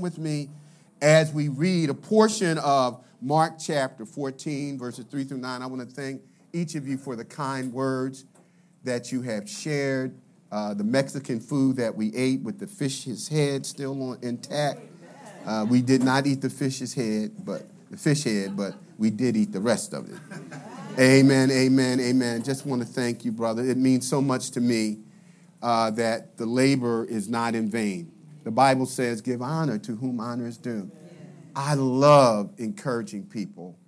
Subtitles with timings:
[0.00, 0.48] with me
[1.00, 5.62] as we read a portion of Mark chapter 14, verses 3 through 9.
[5.62, 6.22] I want to thank
[6.52, 8.24] each of you for the kind words
[8.84, 10.14] that you have shared,
[10.50, 14.80] uh, the Mexican food that we ate with the fish's head still on, intact.
[15.46, 19.36] Uh, we did not eat the fish's head, but the fish head, but we did
[19.36, 20.18] eat the rest of it.
[20.98, 22.42] amen, amen, amen.
[22.42, 23.62] Just want to thank you, brother.
[23.62, 24.98] It means so much to me
[25.62, 28.12] uh, that the labor is not in vain.
[28.44, 30.90] The Bible says, give honor to whom honor is due.
[31.54, 33.78] I love encouraging people.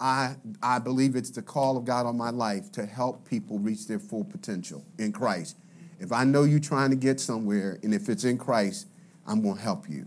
[0.00, 3.86] I, I believe it's the call of God on my life to help people reach
[3.86, 5.56] their full potential in Christ.
[6.00, 8.88] If I know you're trying to get somewhere, and if it's in Christ,
[9.26, 10.06] I'm going to help you.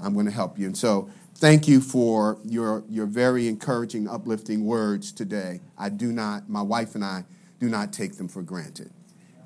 [0.00, 0.66] I'm going to help you.
[0.66, 5.60] And so, thank you for your, your very encouraging, uplifting words today.
[5.76, 7.24] I do not, my wife and I
[7.58, 8.92] do not take them for granted.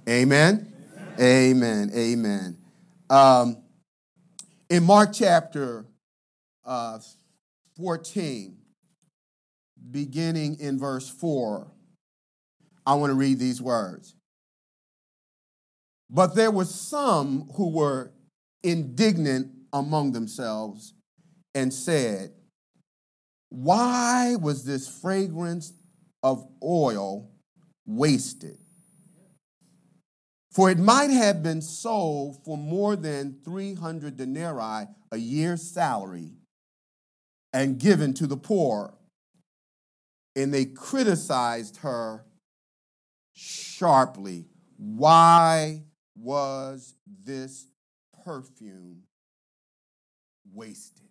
[0.07, 0.71] Amen?
[1.19, 1.91] Amen.
[1.91, 1.91] Amen.
[1.95, 2.59] Amen.
[3.09, 3.57] Um,
[4.69, 5.87] in Mark chapter
[6.65, 6.99] uh,
[7.77, 8.57] 14,
[9.91, 11.71] beginning in verse 4,
[12.85, 14.15] I want to read these words.
[16.09, 18.13] But there were some who were
[18.63, 20.95] indignant among themselves
[21.55, 22.33] and said,
[23.49, 25.73] Why was this fragrance
[26.23, 27.31] of oil
[27.87, 28.59] wasted?
[30.57, 36.33] For it might have been sold for more than 300 denarii, a year's salary,
[37.53, 38.95] and given to the poor.
[40.35, 42.25] And they criticized her
[43.35, 44.47] sharply.
[44.79, 45.83] Why
[46.17, 47.67] was this
[48.25, 49.03] perfume
[50.55, 51.11] wasted?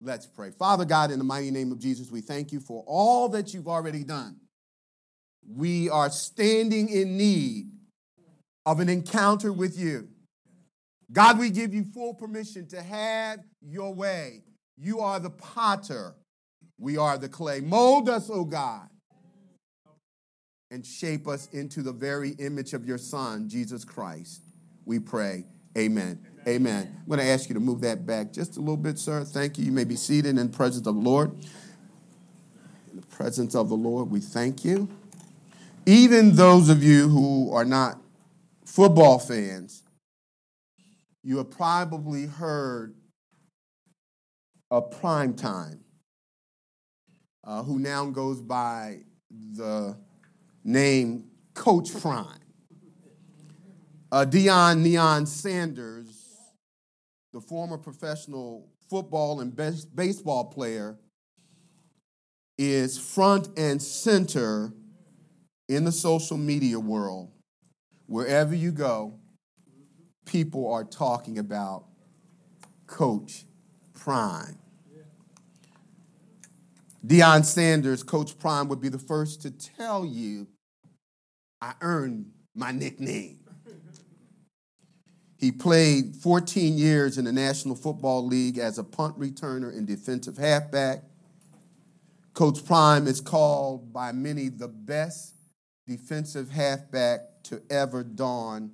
[0.00, 0.50] Let's pray.
[0.50, 3.68] Father God, in the mighty name of Jesus, we thank you for all that you've
[3.68, 4.40] already done.
[5.46, 7.66] We are standing in need
[8.64, 10.08] of an encounter with you.
[11.10, 14.42] God, we give you full permission to have your way.
[14.78, 16.14] You are the potter,
[16.78, 17.60] we are the clay.
[17.60, 18.88] Mold us, O oh God,
[20.70, 24.42] and shape us into the very image of your Son, Jesus Christ.
[24.84, 25.44] We pray.
[25.76, 26.26] Amen.
[26.46, 26.96] Amen.
[27.00, 29.24] I'm going to ask you to move that back just a little bit, sir.
[29.24, 29.64] Thank you.
[29.64, 31.32] You may be seated in the presence of the Lord.
[32.90, 34.88] In the presence of the Lord, we thank you.
[35.86, 38.01] Even those of you who are not
[38.72, 39.82] football fans,
[41.22, 42.94] you have probably heard
[44.70, 45.80] of Prime Time,
[47.44, 49.00] uh, who now goes by
[49.30, 49.94] the
[50.64, 52.40] name Coach Prime.
[54.10, 56.38] Uh, Deion Neon Sanders,
[57.34, 59.54] the former professional football and
[59.94, 60.98] baseball player,
[62.56, 64.72] is front and center
[65.68, 67.32] in the social media world
[68.12, 69.14] Wherever you go,
[70.26, 71.86] people are talking about
[72.86, 73.46] Coach
[73.94, 74.58] Prime.
[77.06, 80.46] Deion Sanders, Coach Prime, would be the first to tell you,
[81.62, 83.38] I earned my nickname.
[85.38, 90.36] He played 14 years in the National Football League as a punt returner and defensive
[90.36, 91.02] halfback.
[92.34, 95.32] Coach Prime is called by many the best
[95.86, 98.72] defensive halfback to ever don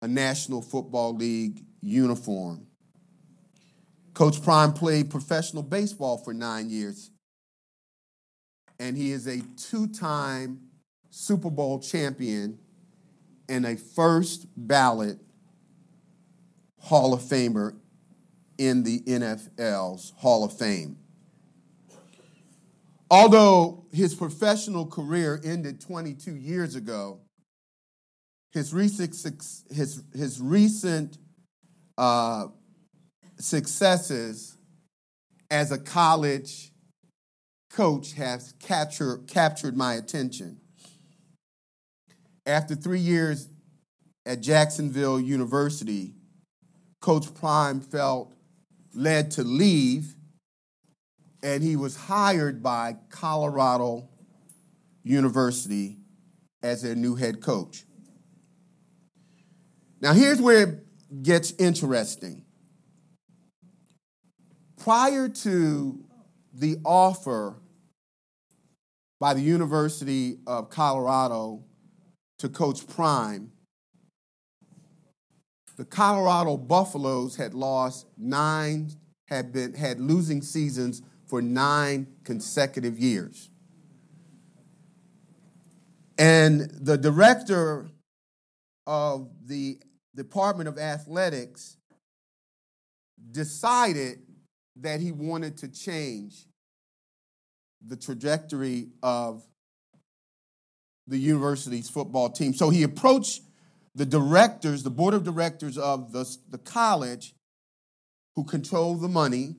[0.00, 2.66] a National Football League uniform.
[4.14, 7.10] Coach Prime played professional baseball for nine years,
[8.78, 10.60] and he is a two time
[11.10, 12.58] Super Bowl champion
[13.48, 15.18] and a first ballot
[16.80, 17.76] Hall of Famer
[18.58, 20.98] in the NFL's Hall of Fame.
[23.12, 27.20] Although his professional career ended 22 years ago,
[28.52, 29.14] his recent,
[29.70, 31.18] his, his recent
[31.98, 32.46] uh,
[33.38, 34.56] successes
[35.50, 36.72] as a college
[37.68, 40.58] coach has capture, captured my attention.
[42.46, 43.50] After three years
[44.24, 46.14] at Jacksonville University,
[47.02, 48.32] Coach Prime felt
[48.94, 50.14] led to leave
[51.42, 54.08] and he was hired by Colorado
[55.02, 55.98] University
[56.62, 57.84] as their new head coach.
[60.00, 62.44] Now, here's where it gets interesting.
[64.76, 66.04] Prior to
[66.52, 67.56] the offer
[69.20, 71.64] by the University of Colorado
[72.38, 73.52] to Coach Prime,
[75.76, 78.90] the Colorado Buffaloes had lost nine,
[79.28, 83.48] had been had losing seasons for nine consecutive years.
[86.18, 87.88] And the director
[88.86, 89.78] of the
[90.14, 91.78] Department of Athletics
[93.30, 94.18] decided
[94.76, 96.44] that he wanted to change
[97.82, 99.42] the trajectory of
[101.06, 102.52] the university's football team.
[102.52, 103.40] So he approached
[103.94, 107.34] the directors, the board of directors of the, the college
[108.36, 109.56] who control the money,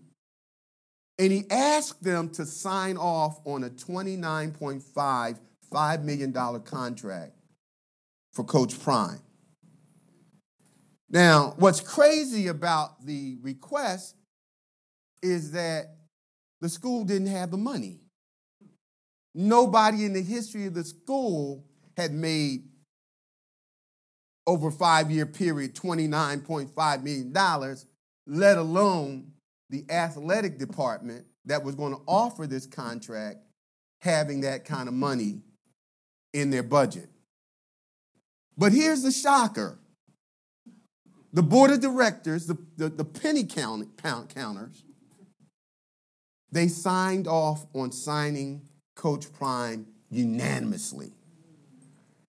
[1.20, 5.40] and he asked them to sign off on a $29.5
[5.74, 7.34] $5 million contract
[8.32, 9.20] for Coach Prime.
[11.10, 14.16] Now, what's crazy about the request
[15.22, 15.96] is that
[16.62, 18.00] the school didn't have the money.
[19.36, 21.66] Nobody in the history of the school
[21.98, 22.64] had made
[24.46, 27.78] over a five year period $29.5 million,
[28.28, 29.33] let alone
[29.74, 33.40] the athletic department that was going to offer this contract
[34.02, 35.42] having that kind of money
[36.32, 37.10] in their budget.
[38.56, 39.80] But here's the shocker
[41.34, 44.84] the board of directors, the, the, the penny count, counters,
[46.52, 48.62] they signed off on signing
[48.96, 51.12] Coach Prime unanimously.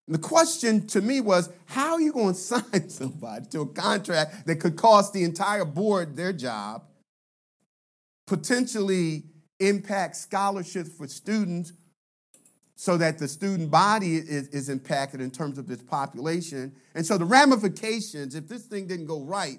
[0.06, 3.66] And the question to me was how are you going to sign somebody to a
[3.66, 6.84] contract that could cost the entire board their job,
[8.26, 9.24] potentially
[9.60, 11.72] impact scholarships for students
[12.76, 16.74] so that the student body is, is impacted in terms of its population.
[16.94, 19.58] And so the ramifications, if this thing didn't go right,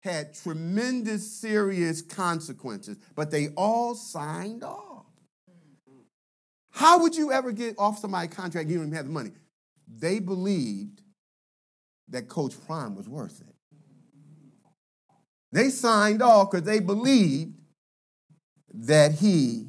[0.00, 5.04] had tremendous serious consequences, but they all signed off.
[6.70, 9.32] How would you ever get off somebody's contract you don't even have the money?
[9.88, 11.02] They believed
[12.08, 13.54] that Coach Prime was worth it.
[15.50, 17.57] They signed off because they believed
[18.86, 19.66] that he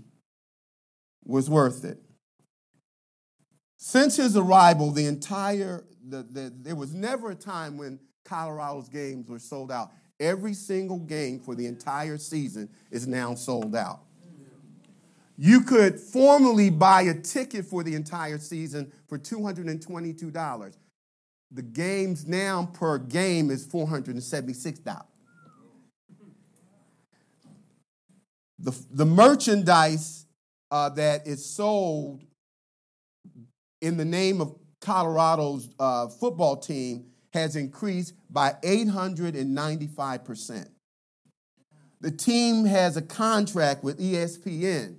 [1.23, 1.99] was worth it.
[3.77, 9.29] Since his arrival, the entire, the, the, there was never a time when Colorado's games
[9.29, 9.91] were sold out.
[10.19, 14.01] Every single game for the entire season is now sold out.
[15.37, 20.75] You could formally buy a ticket for the entire season for $222.
[21.51, 25.03] The games now per game is $476.
[28.61, 30.25] The, the merchandise
[30.71, 32.23] uh, that is sold
[33.81, 40.67] in the name of Colorado's uh, football team has increased by 895%.
[42.01, 44.97] The team has a contract with ESPN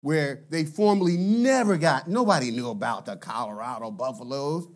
[0.00, 4.68] where they formerly never got, nobody knew about the Colorado Buffaloes.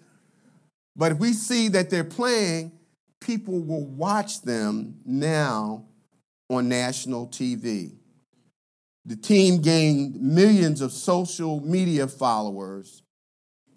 [0.97, 2.73] But if we see that they're playing,
[3.21, 5.85] people will watch them now
[6.49, 8.00] on national TV.
[9.05, 13.03] The team gained millions of social media followers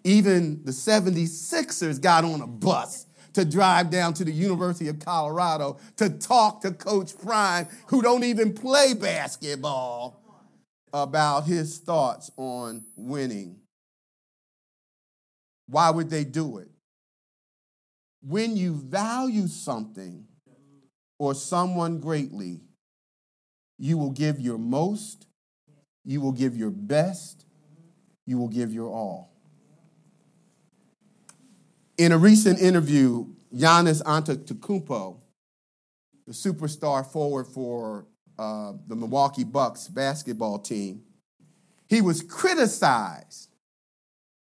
[0.04, 5.78] even the 76ers got on a bus to drive down to the University of Colorado
[5.96, 10.20] to talk to Coach Prime, who don't even play basketball,
[10.92, 13.56] about his thoughts on winning.
[15.66, 16.68] Why would they do it?
[18.22, 20.26] When you value something
[21.18, 22.60] or someone greatly,
[23.84, 25.26] you will give your most,
[26.06, 27.44] you will give your best,
[28.24, 29.30] you will give your all.
[31.98, 35.18] In a recent interview, Giannis Antetokounmpo,
[36.26, 38.06] the superstar forward for
[38.38, 41.02] uh, the Milwaukee Bucks basketball team,
[41.86, 43.50] he was criticized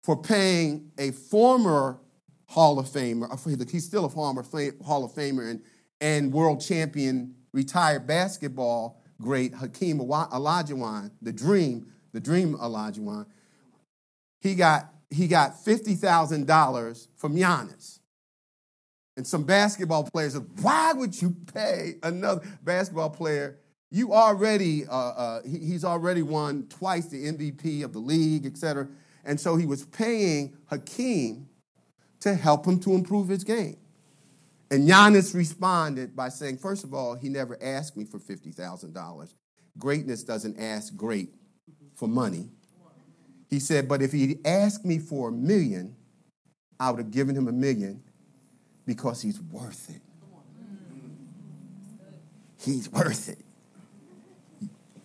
[0.04, 2.00] for paying a former
[2.48, 4.44] Hall of Famer, uh, he's still a former
[4.84, 5.62] Hall of Famer and,
[6.00, 13.26] and world champion retired basketball great Hakeem Olajuwon, the dream, the dream Olajuwon.
[14.42, 18.00] He got he got $50,000 from Giannis.
[19.18, 23.60] And some basketball players said, why would you pay another basketball player?
[23.92, 28.58] You already, uh, uh, he, he's already won twice the MVP of the league, et
[28.58, 28.88] cetera.
[29.24, 31.48] And so he was paying Hakeem
[32.22, 33.78] to help him to improve his game.
[34.72, 39.34] And Giannis responded by saying, first of all, he never asked me for $50,000.
[39.78, 41.30] Greatness doesn't ask great
[41.96, 42.50] for money.
[43.50, 45.96] He said, But if he'd asked me for a million,
[46.80, 48.04] I would have given him a million
[48.86, 50.02] because he's worth it.
[52.60, 53.38] He's worth it.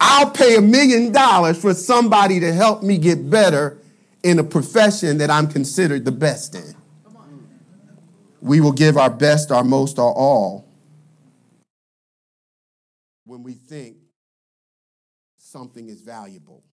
[0.01, 3.79] I'll pay a million dollars for somebody to help me get better
[4.23, 6.75] in a profession that I'm considered the best in.
[8.41, 10.67] We will give our best, our most, our all
[13.25, 13.97] when we think
[15.37, 16.65] something is valuable.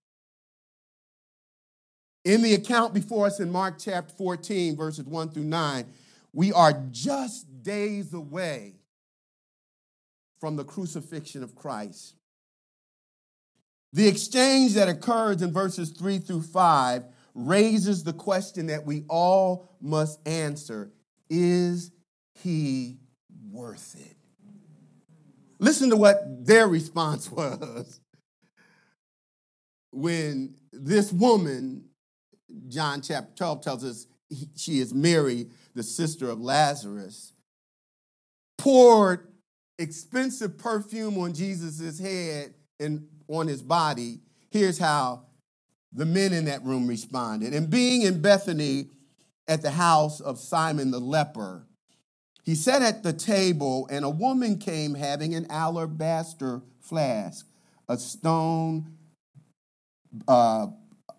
[2.25, 5.85] In the account before us in Mark chapter 14, verses 1 through 9,
[6.33, 8.73] we are just days away
[10.39, 12.15] from the crucifixion of Christ.
[13.93, 19.69] The exchange that occurs in verses 3 through 5 raises the question that we all
[19.79, 20.91] must answer
[21.29, 21.91] Is
[22.33, 22.97] he
[23.51, 24.15] worth it?
[25.59, 27.99] Listen to what their response was
[29.91, 31.85] when this woman,
[32.67, 34.07] John chapter 12 tells us
[34.55, 37.33] she is Mary, the sister of Lazarus,
[38.57, 39.27] poured
[39.79, 44.19] expensive perfume on Jesus' head and on his body.
[44.49, 45.23] Here's how
[45.93, 47.53] the men in that room responded.
[47.53, 48.89] And being in Bethany
[49.47, 51.67] at the house of Simon the leper,
[52.43, 57.45] he sat at the table, and a woman came having an alabaster flask,
[57.89, 58.95] a stone,
[60.27, 60.67] uh,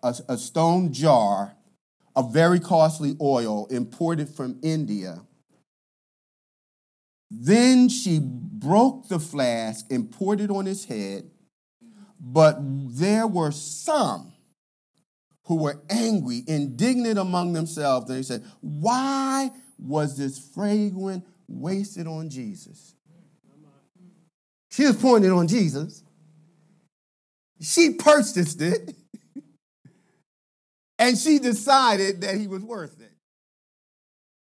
[0.01, 1.55] a, a stone jar
[2.15, 5.21] of very costly oil imported from India.
[7.29, 11.29] Then she broke the flask and poured it on his head.
[12.19, 14.33] But there were some
[15.49, 18.07] who were angry, indignant among themselves.
[18.07, 22.93] And they said, Why was this fragrant wasted on Jesus?
[24.69, 26.03] She was pointing on Jesus.
[27.59, 28.93] She purchased it.
[30.99, 33.11] and she decided that he was worth it.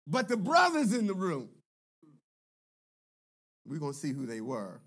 [0.06, 1.48] But the brothers in the room,
[3.66, 4.82] we're going to see who they were,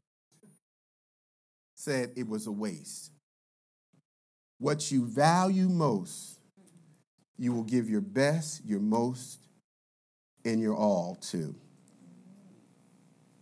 [1.73, 3.14] said it was a waste.
[4.57, 6.39] What you value most,
[7.37, 9.39] you will give your best, your most,
[10.45, 11.55] and your all to.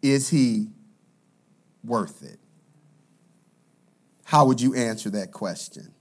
[0.02, 0.70] Is he
[1.84, 2.40] worth it?
[4.24, 5.94] How would you answer that question?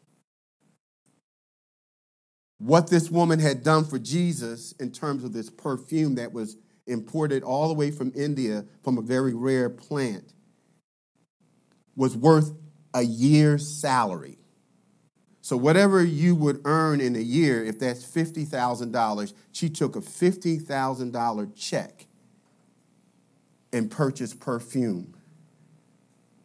[2.59, 7.43] What this woman had done for Jesus in terms of this perfume that was imported
[7.43, 10.33] all the way from India from a very rare plant
[11.97, 12.53] was worth
[12.95, 14.39] a year's salary.
[15.45, 21.57] So, whatever you would earn in a year, if that's $50,000, she took a $50,000
[21.57, 22.07] check
[23.73, 25.17] and purchased perfume,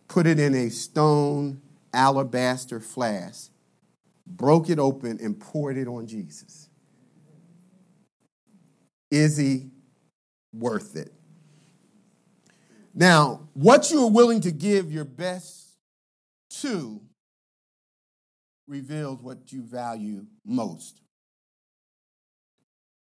[0.07, 1.61] put it in a stone
[1.93, 3.51] alabaster flask,
[4.25, 6.67] broke it open, and poured it on Jesus.
[9.11, 9.69] Is he
[10.51, 11.13] worth it?
[12.95, 15.67] Now, what you are willing to give your best
[16.61, 16.99] to
[18.67, 21.01] reveals what you value most.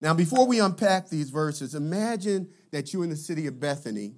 [0.01, 4.15] Now, before we unpack these verses, imagine that you're in the city of Bethany,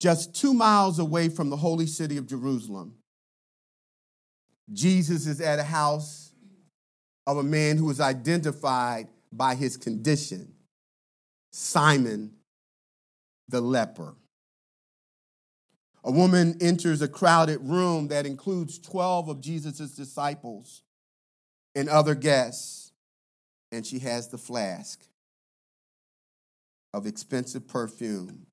[0.00, 2.96] just two miles away from the holy city of Jerusalem.
[4.72, 6.32] Jesus is at a house
[7.26, 10.54] of a man who is identified by his condition
[11.52, 12.32] Simon
[13.48, 14.16] the leper.
[16.04, 20.82] A woman enters a crowded room that includes 12 of Jesus' disciples
[21.74, 22.92] and other guests,
[23.72, 25.02] and she has the flask
[26.92, 28.46] of expensive perfume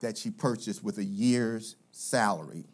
[0.00, 2.66] that she purchased with a year's salary.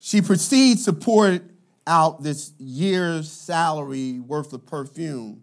[0.00, 1.38] She proceeds to pour
[1.86, 5.42] out this year's salary worth of perfume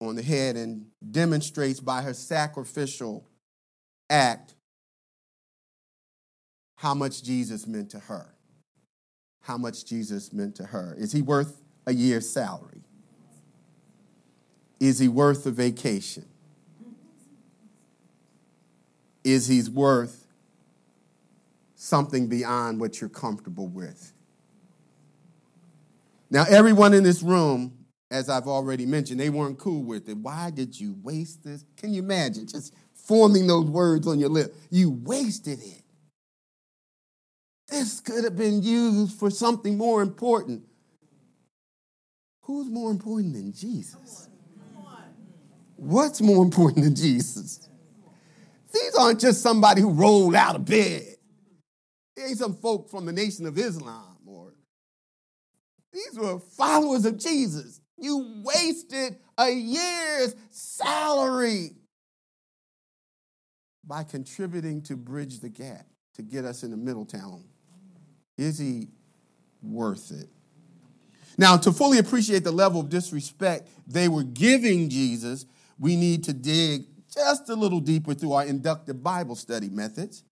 [0.00, 3.26] on the head and demonstrates by her sacrificial
[4.10, 4.54] act
[6.76, 8.34] how much Jesus meant to her.
[9.42, 10.94] How much Jesus meant to her.
[10.98, 12.82] Is he worth a year's salary?
[14.78, 16.24] Is he worth a vacation?
[19.22, 20.26] Is he worth
[21.74, 24.12] something beyond what you're comfortable with?
[26.30, 27.76] Now, everyone in this room,
[28.10, 30.16] as I've already mentioned, they weren't cool with it.
[30.16, 31.64] Why did you waste this?
[31.76, 32.46] Can you imagine?
[32.46, 32.72] Just
[33.06, 34.54] forming those words on your lip.
[34.70, 35.82] You wasted it.
[37.68, 40.64] This could have been used for something more important.
[42.42, 44.28] Who's more important than Jesus?
[45.76, 47.68] What's more important than Jesus?
[48.72, 51.02] These aren't just somebody who rolled out of bed.
[52.16, 54.52] They ain't some folk from the Nation of Islam or
[55.92, 57.80] these were followers of Jesus.
[57.96, 61.72] You wasted a year's salary
[63.90, 67.42] by contributing to bridge the gap to get us in the middle town?
[68.38, 68.86] Is he
[69.64, 70.28] worth it?
[71.36, 75.44] Now, to fully appreciate the level of disrespect they were giving Jesus,
[75.76, 80.22] we need to dig just a little deeper through our inductive Bible study methods.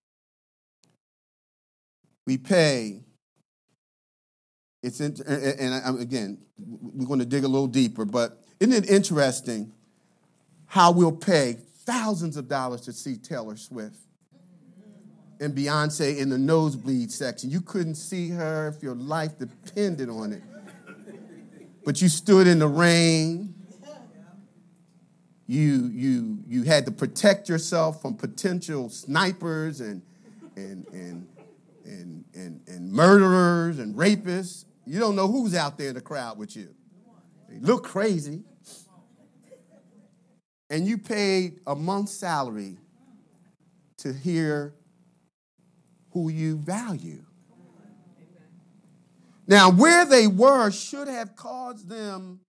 [2.28, 3.00] We pay,
[4.84, 9.72] it's in, and again, we're going to dig a little deeper, but isn't it interesting
[10.66, 11.56] how we'll pay
[11.88, 13.96] thousands of dollars to see Taylor Swift
[15.40, 17.50] and Beyonce in the nosebleed section.
[17.50, 20.42] You couldn't see her if your life depended on it.
[21.86, 23.54] But you stood in the rain.
[25.46, 30.02] You, you, you had to protect yourself from potential snipers and,
[30.56, 31.26] and, and,
[31.86, 34.66] and, and, and murderers and rapists.
[34.84, 36.68] You don't know who's out there in the crowd with you.
[37.48, 38.42] They look crazy
[40.70, 42.76] and you paid a month's salary
[43.98, 44.74] to hear
[46.12, 47.24] who you value.
[49.46, 52.40] Now, where they were should have caused them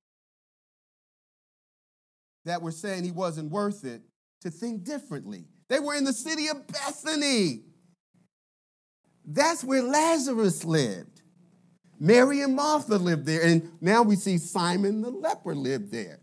[2.46, 4.02] that were saying he wasn't worth it
[4.42, 5.46] to think differently.
[5.70, 7.62] They were in the city of Bethany.
[9.26, 11.22] That's where Lazarus lived.
[12.00, 13.44] Mary and Martha lived there.
[13.44, 16.20] And now we see Simon the leper lived there.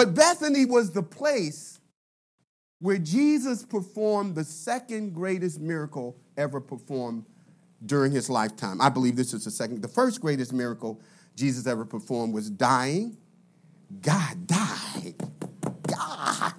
[0.00, 1.78] But Bethany was the place
[2.78, 7.26] where Jesus performed the second greatest miracle ever performed
[7.84, 8.80] during his lifetime.
[8.80, 9.82] I believe this is the second.
[9.82, 11.02] The first greatest miracle
[11.36, 13.18] Jesus ever performed was dying.
[14.00, 15.16] God died.
[15.86, 16.54] God.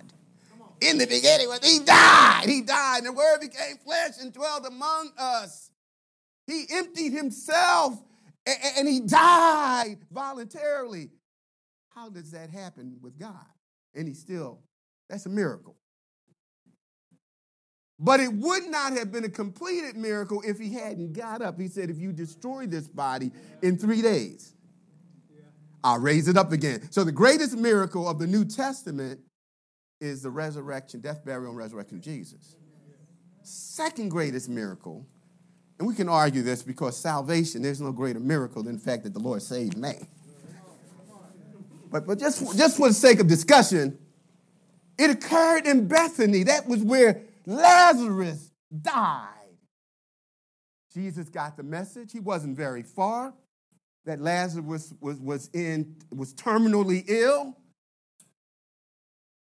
[0.79, 2.43] In the beginning, he died.
[2.45, 2.99] He died.
[2.99, 5.71] And the word became flesh and dwelled among us.
[6.45, 7.99] He emptied himself
[8.77, 11.09] and he died voluntarily.
[12.01, 13.45] How does that happen with God?
[13.93, 14.61] And he still,
[15.07, 15.75] that's a miracle.
[17.99, 21.59] But it would not have been a completed miracle if he hadn't got up.
[21.59, 23.31] He said, If you destroy this body
[23.61, 24.55] in three days,
[25.83, 26.91] I'll raise it up again.
[26.91, 29.19] So, the greatest miracle of the New Testament
[29.99, 32.55] is the resurrection, death, burial, and resurrection of Jesus.
[33.43, 35.05] Second greatest miracle,
[35.77, 39.13] and we can argue this because salvation, there's no greater miracle than the fact that
[39.13, 39.93] the Lord saved me.
[41.91, 43.99] But, but just, just for the sake of discussion,
[44.97, 46.43] it occurred in Bethany.
[46.43, 49.27] That was where Lazarus died.
[50.93, 52.11] Jesus got the message.
[52.11, 53.33] He wasn't very far.
[54.05, 57.57] That Lazarus was, was, was, in, was terminally ill.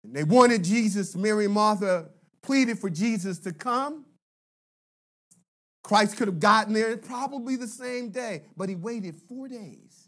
[0.04, 2.10] And they wanted Jesus, Mary and Martha
[2.42, 4.04] pleaded for Jesus to come.
[5.82, 10.05] Christ could have gotten there probably the same day, but he waited four days.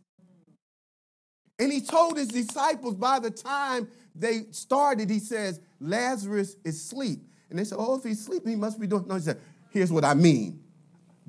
[1.59, 7.21] And he told his disciples by the time they started, he says, Lazarus is asleep.
[7.51, 9.07] And they said, Oh, if he's sleeping, he must be doing.
[9.07, 9.41] No, he said,
[9.71, 10.63] Here's what I mean.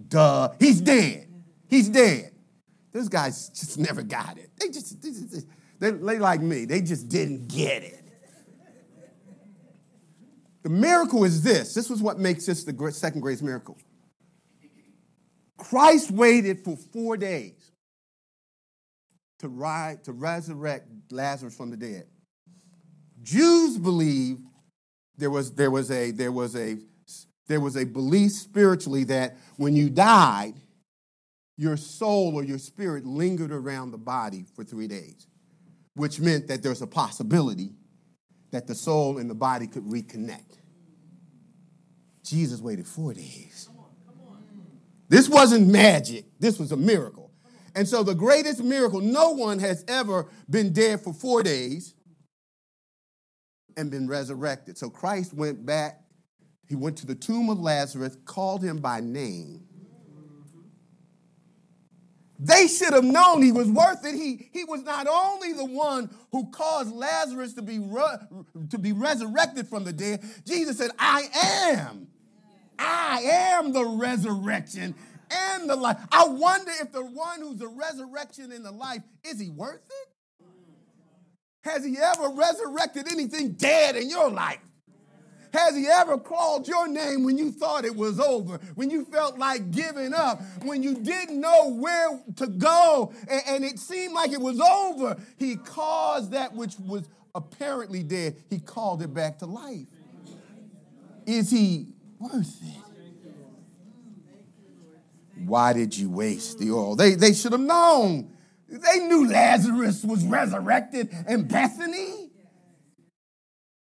[0.08, 1.28] Duh, he's dead.
[1.68, 2.32] He's dead.
[2.92, 4.50] Those guys just never got it.
[4.58, 5.48] They just, they, just,
[5.80, 8.00] they, they like me, they just didn't get it.
[10.62, 13.78] The miracle is this this was what makes this the second greatest miracle.
[15.58, 17.59] Christ waited for four days
[19.40, 22.06] to, rise, to resurrect Lazarus from the dead.
[23.22, 24.38] Jews believe
[25.18, 26.78] there was, there was a there was a
[27.48, 30.54] there was a belief spiritually that when you died,
[31.58, 35.28] your soul or your spirit lingered around the body for three days,
[35.96, 37.72] which meant that there's a possibility
[38.52, 40.58] that the soul and the body could reconnect.
[42.24, 43.68] Jesus waited four days.
[45.10, 47.19] This wasn't magic, this was a miracle.
[47.80, 51.96] And so, the greatest miracle no one has ever been dead for four days
[53.78, 54.78] and been resurrected.
[54.78, 56.02] So, Christ went back,
[56.68, 59.64] he went to the tomb of Lazarus, called him by name.
[62.38, 64.14] They should have known he was worth it.
[64.14, 68.04] He, he was not only the one who caused Lazarus to be, re,
[68.72, 71.30] to be resurrected from the dead, Jesus said, I
[71.78, 72.10] am.
[72.78, 74.96] I am the resurrection
[75.30, 75.98] and the life.
[76.12, 80.48] I wonder if the one who's the resurrection and the life, is he worth it?
[81.64, 84.60] Has he ever resurrected anything dead in your life?
[85.52, 89.40] Has he ever called your name when you thought it was over, when you felt
[89.40, 94.32] like giving up, when you didn't know where to go and, and it seemed like
[94.32, 95.18] it was over?
[95.38, 99.88] He caused that which was apparently dead, he called it back to life.
[101.26, 101.88] Is he
[102.20, 102.89] worth it?
[105.46, 106.96] Why did you waste the oil?
[106.96, 108.34] They, they should have known.
[108.68, 112.30] They knew Lazarus was resurrected in Bethany.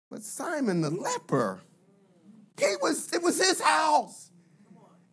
[0.09, 1.61] But Simon the leper,
[2.59, 4.31] he was, it was his house.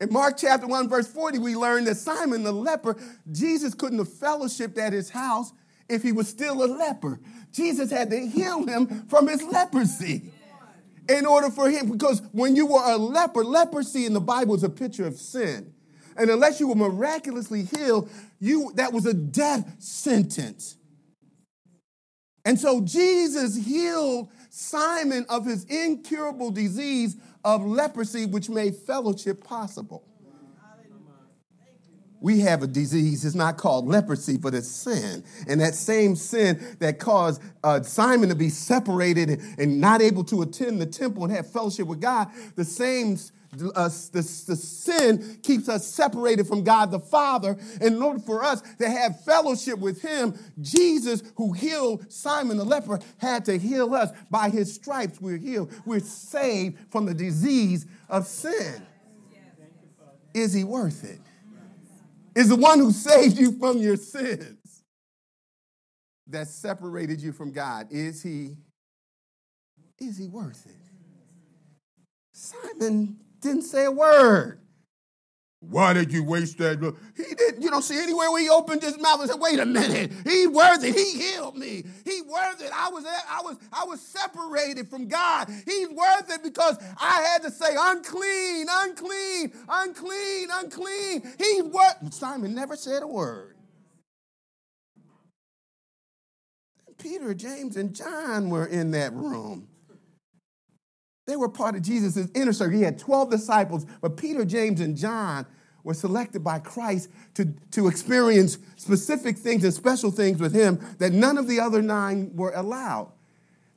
[0.00, 2.96] In Mark chapter 1, verse 40, we learn that Simon the leper,
[3.30, 5.52] Jesus couldn't have fellowshipped at his house
[5.88, 7.20] if he was still a leper.
[7.52, 10.32] Jesus had to heal him from his leprosy
[11.08, 14.64] in order for him, because when you were a leper, leprosy in the Bible is
[14.64, 15.72] a picture of sin.
[16.16, 20.76] And unless you were miraculously healed, you that was a death sentence.
[22.44, 30.04] And so Jesus healed Simon of his incurable disease of leprosy, which made fellowship possible.
[32.20, 35.24] We have a disease, it's not called leprosy, but it's sin.
[35.48, 40.22] And that same sin that caused uh, Simon to be separated and, and not able
[40.24, 43.18] to attend the temple and have fellowship with God, the same
[43.52, 47.58] uh, the, the sin keeps us separated from God the Father.
[47.80, 52.64] And in order for us to have fellowship with Him, Jesus, who healed Simon the
[52.64, 54.10] leper, had to heal us.
[54.30, 55.72] By His stripes, we're healed.
[55.84, 58.86] We're saved from the disease of sin.
[60.32, 61.20] Is He worth it?
[62.34, 64.82] Is the one who saved you from your sins
[66.26, 68.56] that separated you from God, is He?
[69.98, 70.76] Is He worth it?
[72.32, 74.58] Simon didn't say a word.
[75.60, 76.80] Why did you waste that?
[77.16, 79.66] He didn't, you don't see anywhere where he opened his mouth and said, wait a
[79.66, 80.92] minute, he worth it.
[80.92, 81.84] He healed me.
[82.04, 82.70] He worth it.
[82.74, 85.48] I was, I was, I was separated from God.
[85.64, 91.22] He's worth it because I had to say unclean, unclean, unclean, unclean.
[91.38, 93.54] He's worth Simon never said a word.
[96.98, 99.68] Peter, James, and John were in that room.
[101.26, 102.76] They were part of Jesus' inner circle.
[102.76, 105.46] He had 12 disciples, but Peter, James, and John
[105.84, 111.12] were selected by Christ to, to experience specific things and special things with him that
[111.12, 113.12] none of the other nine were allowed.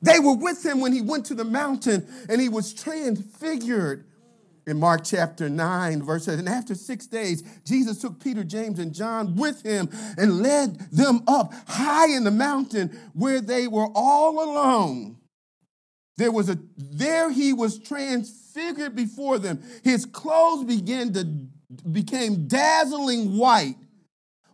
[0.02, 4.04] They were with him when he went to the mountain and he was transfigured.
[4.68, 8.92] In Mark chapter 9, verse 8, and after six days, Jesus took Peter, James, and
[8.92, 14.42] John with him and led them up high in the mountain where they were all
[14.42, 15.15] alone.
[16.16, 19.62] There was a there he was transfigured before them.
[19.84, 21.24] His clothes began to
[21.90, 23.76] became dazzling white,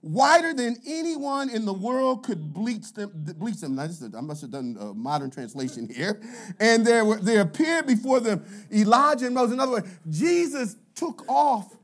[0.00, 3.12] whiter than anyone in the world could bleach them.
[3.14, 3.76] Bleach them.
[3.76, 6.20] Now, is, I must have done a modern translation here.
[6.58, 9.54] And there were there appeared before them Elijah and Moses.
[9.54, 11.76] In other words, Jesus took off.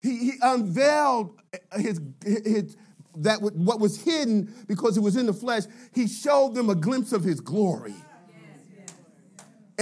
[0.00, 1.38] He, he unveiled
[1.76, 2.76] his, his
[3.18, 5.64] that what was hidden because it was in the flesh.
[5.94, 7.94] He showed them a glimpse of his glory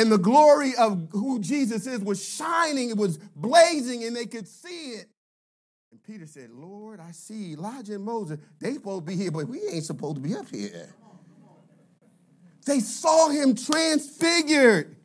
[0.00, 4.48] and the glory of who Jesus is was shining, it was blazing, and they could
[4.48, 5.06] see it.
[5.92, 8.38] And Peter said, Lord, I see Elijah and Moses.
[8.60, 10.94] They supposed to be here, but we ain't supposed to be up here.
[12.64, 14.96] They saw him transfigured.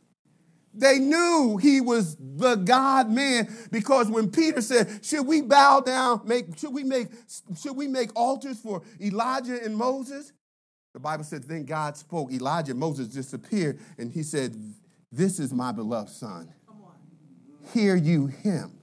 [0.74, 6.22] They knew he was the God man because when Peter said, "Should we bow down?
[6.26, 7.08] Make should we make
[7.58, 10.34] should we make altars for Elijah and Moses?"
[10.96, 12.32] The Bible says, then God spoke.
[12.32, 14.56] Elijah, and Moses disappeared, and he said,
[15.16, 16.54] This is my beloved son.
[17.74, 18.78] Hear you him.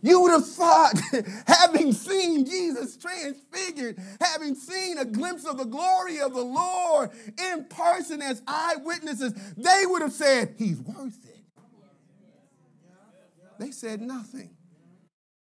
[0.00, 0.94] You would have thought,
[1.46, 7.64] having seen Jesus transfigured, having seen a glimpse of the glory of the Lord in
[7.64, 11.36] person as eyewitnesses, they would have said, He's worth it.
[13.58, 14.50] They said nothing.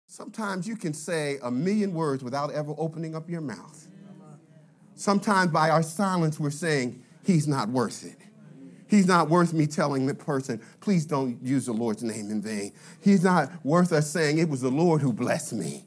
[0.07, 3.87] Sometimes you can say a million words without ever opening up your mouth.
[4.95, 8.24] Sometimes by our silence, we're saying, He's not worth it.
[8.87, 12.71] He's not worth me telling the person, please don't use the Lord's name in vain.
[13.01, 15.85] He's not worth us saying, it was the Lord who blessed me.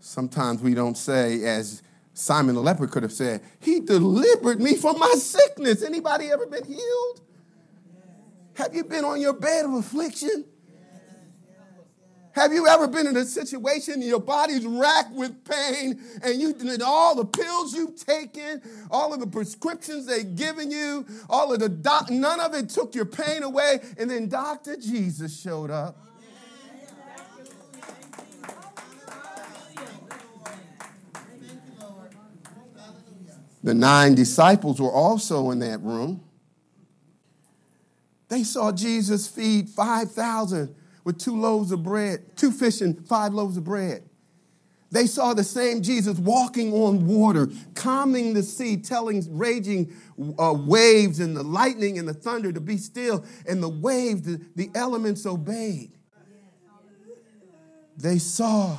[0.00, 1.82] Sometimes we don't say, as
[2.14, 5.82] Simon the leper could have said, He delivered me from my sickness.
[5.82, 7.20] Anybody ever been healed?
[8.54, 10.46] Have you been on your bed of affliction?
[12.36, 16.82] Have you ever been in a situation your body's racked with pain and you and
[16.82, 21.70] all the pills you've taken, all of the prescriptions they've given you, all of the
[21.70, 24.76] doc, none of it took your pain away, and then Dr.
[24.76, 25.96] Jesus showed up.
[33.64, 36.22] The nine disciples were also in that room.
[38.28, 40.74] They saw Jesus feed 5,000
[41.06, 44.02] with two loaves of bread, two fish and five loaves of bread.
[44.90, 49.94] They saw the same Jesus walking on water, calming the sea, telling raging
[50.36, 54.44] uh, waves and the lightning and the thunder to be still, and the waves, the,
[54.56, 55.92] the elements obeyed.
[57.96, 58.76] They saw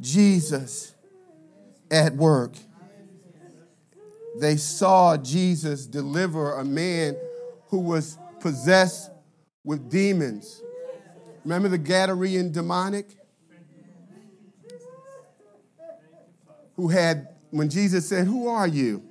[0.00, 0.92] Jesus
[1.90, 2.52] at work.
[4.38, 7.16] They saw Jesus deliver a man
[7.68, 9.10] who was possessed
[9.64, 10.62] with demons.
[11.48, 13.06] Remember the Gadarene demoniac?
[16.76, 19.02] Who had, when Jesus said, Who are you?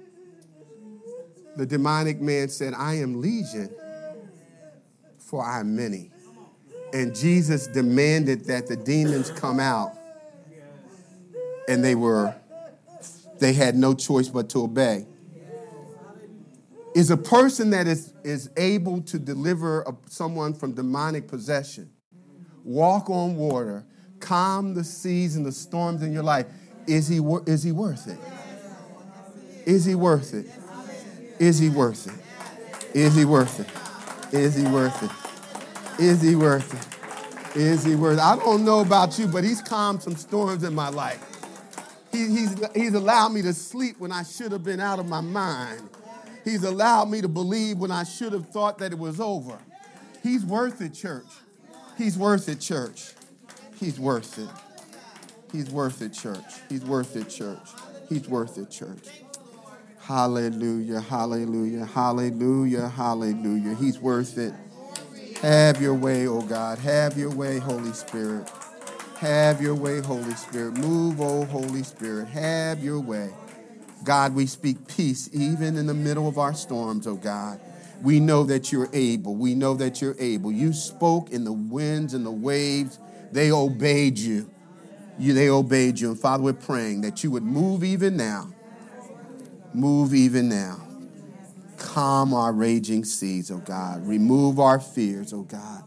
[1.56, 3.76] The demonic man said, I am Legion,
[5.17, 6.12] for I am many.
[6.93, 9.97] And Jesus demanded that the demons come out,
[11.67, 12.36] and they were
[13.39, 15.08] they had no choice but to obey.
[16.93, 21.91] Is a person that is, is able to deliver a, someone from demonic possession,
[22.67, 23.84] walk on water,
[24.19, 26.45] calm the seas and the storms in your life.
[26.86, 28.19] Is he, is he worth it?
[29.65, 30.45] Is he worth it?
[31.39, 32.95] Is he worth it?
[32.95, 34.34] Is he worth it?
[34.34, 36.01] Is he worth it?
[36.01, 37.58] Is he worth it?
[37.58, 38.21] Is he worth it?
[38.21, 41.23] I don't know about you, but he's calmed some storms in my life.
[42.12, 45.21] He, he's, he's allowed me to sleep when I should have been out of my
[45.21, 45.89] mind.
[46.43, 49.60] He's allowed me to believe when I should have thought that it was over.
[50.23, 51.25] He's worth it, church.
[51.97, 53.13] He's worth it, church.
[53.79, 54.49] He's worth it.
[55.51, 56.43] He's worth it, church.
[56.69, 57.69] He's worth it, church.
[58.10, 59.07] He's worth it, church.
[59.99, 63.75] Hallelujah, hallelujah, hallelujah, hallelujah.
[63.75, 64.53] He's worth it.
[65.41, 66.79] Have your way, oh God.
[66.79, 68.49] Have your way, Holy Spirit.
[69.17, 70.75] Have your way, Holy Spirit.
[70.77, 72.27] Move, oh Holy Spirit.
[72.27, 73.31] Have your way.
[74.03, 77.60] God, we speak peace even in the middle of our storms, oh God.
[78.01, 79.36] We know that you're able.
[79.36, 80.51] We know that you're able.
[80.51, 82.99] You spoke in the winds and the waves,
[83.31, 84.49] they obeyed you.
[85.17, 86.12] you they obeyed you.
[86.12, 88.49] And Father, we're praying that you would move even now.
[89.73, 90.81] Move even now.
[91.77, 94.05] Calm our raging seas, oh God.
[94.07, 95.83] Remove our fears, oh God.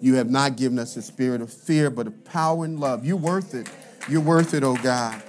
[0.00, 3.04] You have not given us a spirit of fear, but of power and love.
[3.04, 3.70] You're worth it.
[4.08, 5.22] You're worth it, oh God.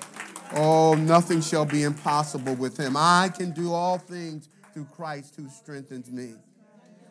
[0.54, 2.96] Oh, nothing shall be impossible with him.
[2.98, 6.36] I can do all things through Christ who strengthens me.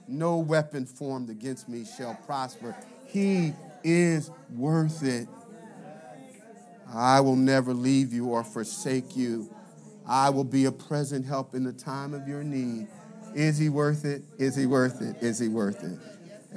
[0.08, 2.74] No weapon formed against me shall prosper.
[3.06, 5.28] He is worth it.
[6.92, 9.48] I will never leave you or forsake you.
[10.06, 12.88] I will be a present help in the time of your need.
[13.34, 14.22] Is he worth it?
[14.38, 15.22] Is he worth it?
[15.22, 15.98] Is he worth it?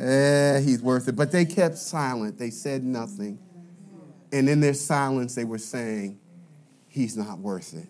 [0.02, 1.16] Eh, he's worth it.
[1.16, 2.40] But they kept silent.
[2.40, 3.38] They said nothing.
[4.32, 6.20] And in their silence, they were saying,
[6.88, 7.88] He's not worth it.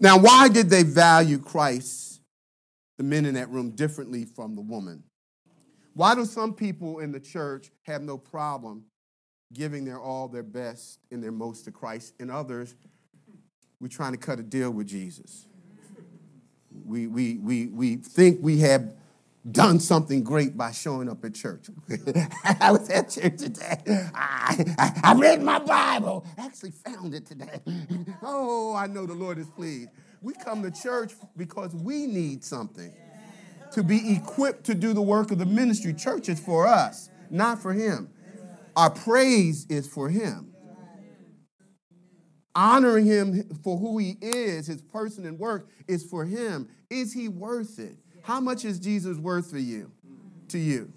[0.00, 2.20] Now, why did they value Christ,
[2.98, 5.04] the men in that room, differently from the woman?
[5.94, 8.84] Why do some people in the church have no problem
[9.52, 12.74] giving their all, their best, and their most to Christ, and others,
[13.80, 15.46] we're trying to cut a deal with Jesus?
[16.84, 18.92] We, we, we, we think we have
[19.50, 21.66] done something great by showing up at church.
[22.60, 24.08] I was at church today.
[24.14, 26.26] I, I, I, read my Bible.
[26.38, 27.60] I actually found it today.
[28.22, 29.90] oh, I know the Lord is pleased.
[30.22, 32.94] We come to church because we need something
[33.72, 35.92] to be equipped to do the work of the ministry.
[35.92, 38.08] Church is for us, not for Him.
[38.76, 40.54] Our praise is for Him.
[42.54, 46.68] Honoring Him for who He is, His person and work, is for Him.
[46.88, 47.98] Is He worth it?
[48.24, 49.92] How much is Jesus worth for you?
[50.48, 50.90] To you.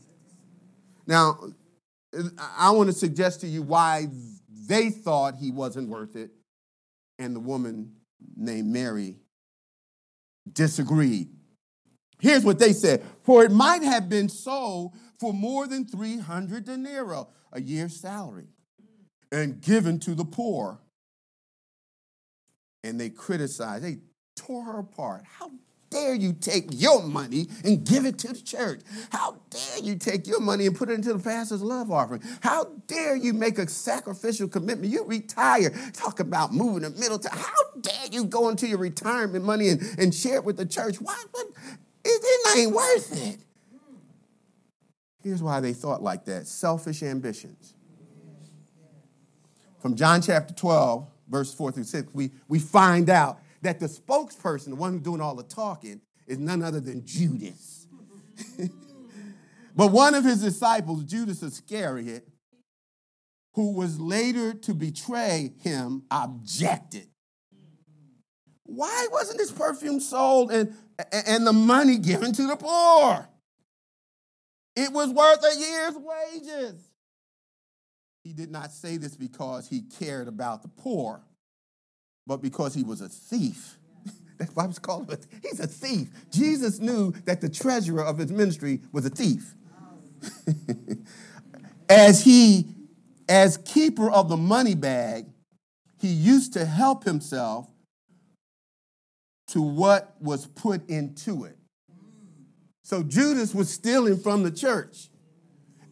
[1.06, 1.40] Now,
[2.58, 4.08] I want to suggest to you why
[4.68, 6.32] they thought he wasn't worth it,
[7.20, 7.92] and the woman
[8.36, 9.18] named Mary
[10.52, 11.28] disagreed.
[12.20, 17.24] Here's what they said For it might have been sold for more than 300 denarii,
[17.52, 18.48] a year's salary,
[19.34, 20.80] and given to the poor.
[22.86, 23.98] And they criticized, they
[24.38, 25.24] tore her apart.
[25.26, 25.52] How
[25.90, 28.82] dare you take your money and give it to the church?
[29.12, 32.22] How dare you take your money and put it into the pastor's love offering?
[32.42, 34.92] How dare you make a sacrificial commitment?
[34.92, 39.46] You retire, talk about moving the middle to how dare you go into your retirement
[39.46, 41.02] money and, and share it with the church?
[41.02, 41.22] Why?
[41.32, 41.48] What?
[42.04, 43.40] It, it ain't worth it.
[45.24, 47.74] Here's why they thought like that selfish ambitions.
[49.80, 54.70] From John chapter 12, verse 4 through 6, we, we find out that the spokesperson,
[54.70, 57.86] the one who's doing all the talking, is none other than Judas.
[59.76, 62.26] but one of his disciples, Judas Iscariot,
[63.56, 67.10] who was later to betray him, objected.
[68.64, 70.74] Why wasn't this perfume sold and,
[71.12, 73.28] and the money given to the poor?
[74.78, 76.82] It was worth a year's wages.
[78.24, 81.27] He did not say this because he cared about the poor
[82.28, 83.78] but because he was a thief.
[84.38, 85.18] That's why I was called him.
[85.42, 86.10] He's a thief.
[86.32, 89.56] Jesus knew that the treasurer of his ministry was a thief.
[91.90, 92.68] as he,
[93.30, 95.26] as keeper of the money bag,
[96.00, 97.68] he used to help himself
[99.48, 101.58] to what was put into it.
[102.84, 105.10] So Judas was stealing from the church.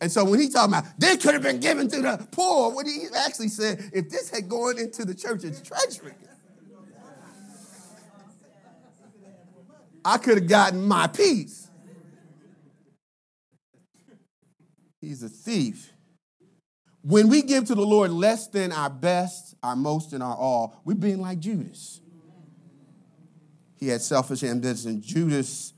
[0.01, 2.85] And so when he talking about this could have been given to the poor, what
[2.85, 6.13] he actually said, if this had gone into the church's treasury,
[10.03, 11.67] I could have gotten my piece.
[15.01, 15.91] He's a thief.
[17.01, 20.81] When we give to the Lord less than our best, our most, and our all,
[20.83, 22.01] we're being like Judas.
[23.77, 25.01] He had selfish ambition.
[25.01, 25.74] Judas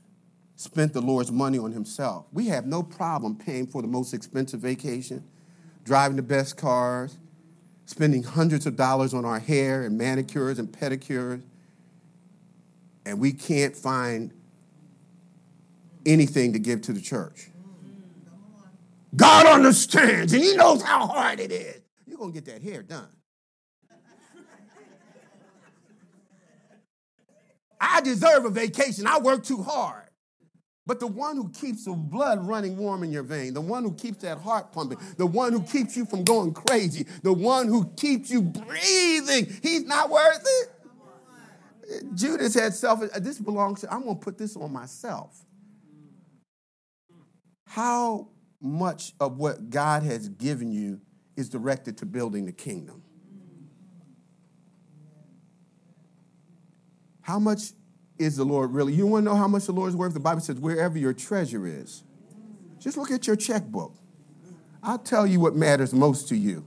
[0.58, 2.26] spent the Lord's money on himself.
[2.32, 5.22] We have no problem paying for the most expensive vacation,
[5.84, 7.16] driving the best cars,
[7.86, 11.42] spending hundreds of dollars on our hair and manicures and pedicures,
[13.06, 14.32] and we can't find
[16.04, 17.50] anything to give to the church.
[19.14, 21.80] God understands and He knows how hard it is.
[22.04, 23.06] You're going to get that hair done.
[27.80, 29.06] I deserve a vacation.
[29.06, 30.07] I work too hard.
[30.88, 33.92] But the one who keeps the blood running warm in your vein, the one who
[33.92, 37.90] keeps that heart pumping, the one who keeps you from going crazy, the one who
[37.90, 42.14] keeps you breathing, he's not worth it.
[42.14, 45.44] Judas had selfish, this belongs to, I'm going to put this on myself.
[47.66, 51.02] How much of what God has given you
[51.36, 53.02] is directed to building the kingdom?
[57.20, 57.72] How much
[58.18, 58.92] is the Lord really?
[58.92, 60.14] You want to know how much the Lord is worth?
[60.14, 62.02] The Bible says, wherever your treasure is.
[62.78, 63.94] Just look at your checkbook.
[64.82, 66.64] I'll tell you what matters most to you.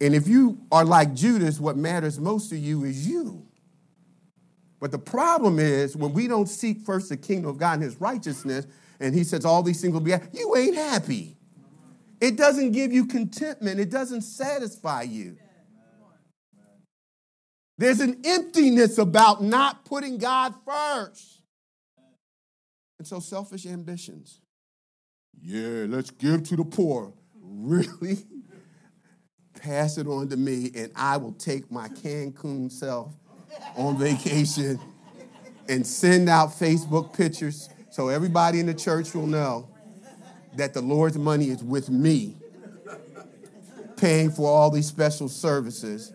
[0.00, 3.46] And if you are like Judas, what matters most to you is you.
[4.78, 8.00] But the problem is when we don't seek first the kingdom of God and his
[8.00, 8.66] righteousness,
[9.00, 11.36] and he says all these things will be, you ain't happy.
[12.20, 15.36] It doesn't give you contentment, it doesn't satisfy you.
[17.78, 21.40] There's an emptiness about not putting God first.
[22.98, 24.40] And so, selfish ambitions.
[25.38, 27.12] Yeah, let's give to the poor.
[27.48, 28.18] Really?
[29.54, 33.14] Pass it on to me, and I will take my Cancun self
[33.76, 34.78] on vacation
[35.68, 39.68] and send out Facebook pictures so everybody in the church will know
[40.56, 42.36] that the Lord's money is with me,
[43.96, 46.12] paying for all these special services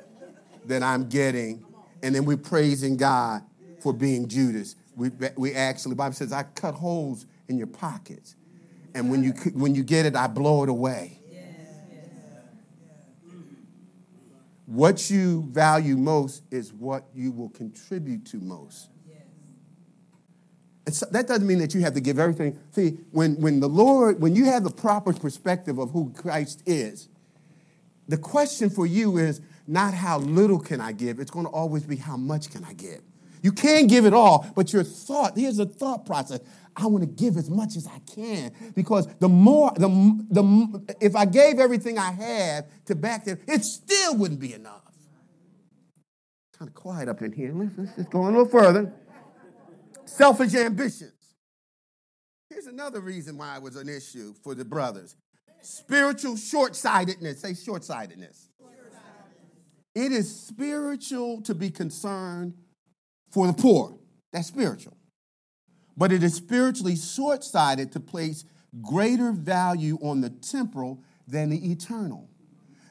[0.66, 1.64] that I'm getting.
[2.04, 3.44] And then we're praising God
[3.80, 4.76] for being Judas.
[4.96, 8.36] We, we actually, Bible says, I cut holes in your pockets.
[8.94, 11.20] And when you, when you get it, I blow it away.
[14.66, 18.90] What you value most is what you will contribute to most.
[20.90, 22.58] So that doesn't mean that you have to give everything.
[22.72, 27.10] See, when, when the Lord, when you have the proper perspective of who Christ is,
[28.08, 29.42] the question for you is
[29.72, 32.74] not how little can I give, it's going to always be how much can I
[32.74, 33.02] give.
[33.42, 36.42] You can give it all, but your thought, here's the thought process.
[36.76, 39.88] I want to give as much as I can because the more, the,
[40.30, 44.84] the, if I gave everything I have to back them, it still wouldn't be enough.
[46.58, 47.52] Kind of quiet up in here.
[47.54, 48.94] Let's, let's just go a little further
[50.06, 51.14] selfish ambitions.
[52.50, 55.16] Here's another reason why it was an issue for the brothers
[55.64, 57.42] spiritual short sightedness.
[57.42, 58.51] Say short sightedness.
[59.94, 62.54] It is spiritual to be concerned
[63.32, 63.98] for the poor.
[64.32, 64.98] That's spiritual.
[65.98, 68.46] But it is spiritually short sighted to place
[68.82, 72.30] greater value on the temporal than the eternal.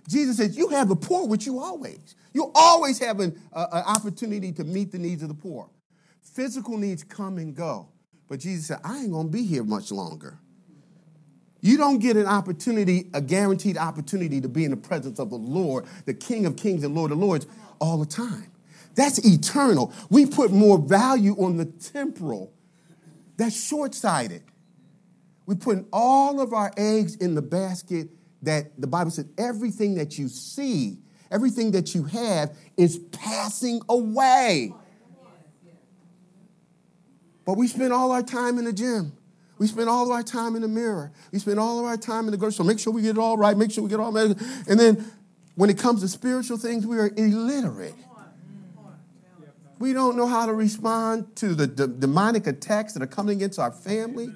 [0.08, 2.14] Jesus says, You have the poor with you always.
[2.32, 5.70] You always have an, uh, an opportunity to meet the needs of the poor.
[6.20, 7.88] Physical needs come and go.
[8.28, 10.39] But Jesus said, I ain't going to be here much longer.
[11.60, 15.36] You don't get an opportunity, a guaranteed opportunity to be in the presence of the
[15.36, 17.46] Lord, the King of Kings and Lord of Lords,
[17.80, 18.50] all the time.
[18.94, 19.92] That's eternal.
[20.08, 22.52] We put more value on the temporal.
[23.36, 24.42] That's short sighted.
[25.46, 28.08] We put all of our eggs in the basket
[28.42, 30.98] that the Bible said everything that you see,
[31.30, 34.72] everything that you have is passing away.
[37.44, 39.12] But we spend all our time in the gym.
[39.60, 41.12] We spend all of our time in the mirror.
[41.32, 42.66] We spend all of our time in the grocery store.
[42.66, 43.54] Make sure we get it all right.
[43.54, 44.34] Make sure we get all right.
[44.66, 45.04] And then
[45.54, 47.94] when it comes to spiritual things, we are illiterate.
[49.78, 53.70] We don't know how to respond to the, demonic attacks that are coming against our
[53.70, 54.32] family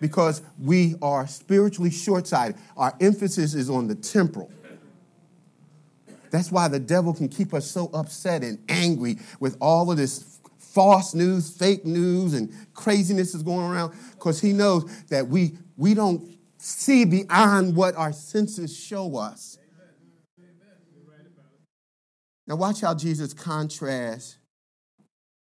[0.00, 2.56] because we are spiritually short sighted.
[2.74, 4.50] Our emphasis is on the temporal.
[6.30, 10.31] That's why the devil can keep us so upset and angry with all of this
[10.72, 15.94] false news, fake news, and craziness is going around because he knows that we, we
[15.94, 19.58] don't see beyond what our senses show us.
[22.46, 24.38] Now, watch how Jesus contrasts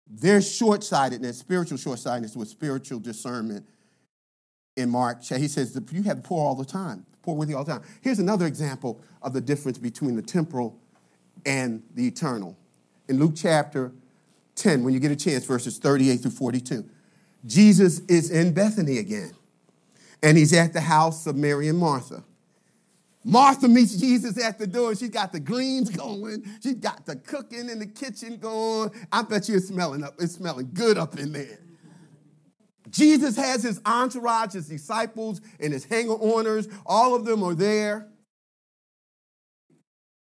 [0.06, 3.66] their short sightedness, spiritual short sightedness, with spiritual discernment
[4.76, 5.22] in Mark.
[5.22, 7.82] He says, You have poor all the time, poor with you all the time.
[8.00, 10.78] Here's another example of the difference between the temporal
[11.46, 12.56] and the eternal.
[13.08, 13.92] In Luke chapter
[14.58, 16.84] 10, when you get a chance, verses 38 through 42.
[17.46, 19.32] Jesus is in Bethany again,
[20.22, 22.24] and he's at the house of Mary and Martha.
[23.24, 24.94] Martha meets Jesus at the door.
[24.94, 26.44] She's got the greens going.
[26.62, 28.90] She's got the cooking in the kitchen going.
[29.12, 30.14] I bet you it's smelling up.
[30.18, 31.58] It's smelling good up in there.
[32.90, 36.68] Jesus has his entourage, his disciples, and his hanger-oners.
[36.86, 38.08] All of them are there.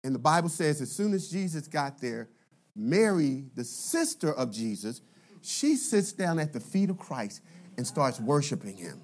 [0.02, 2.28] And the Bible says as soon as Jesus got there,
[2.76, 5.00] Mary, the sister of Jesus,
[5.42, 7.40] she sits down at the feet of Christ
[7.76, 9.00] and starts worshiping him.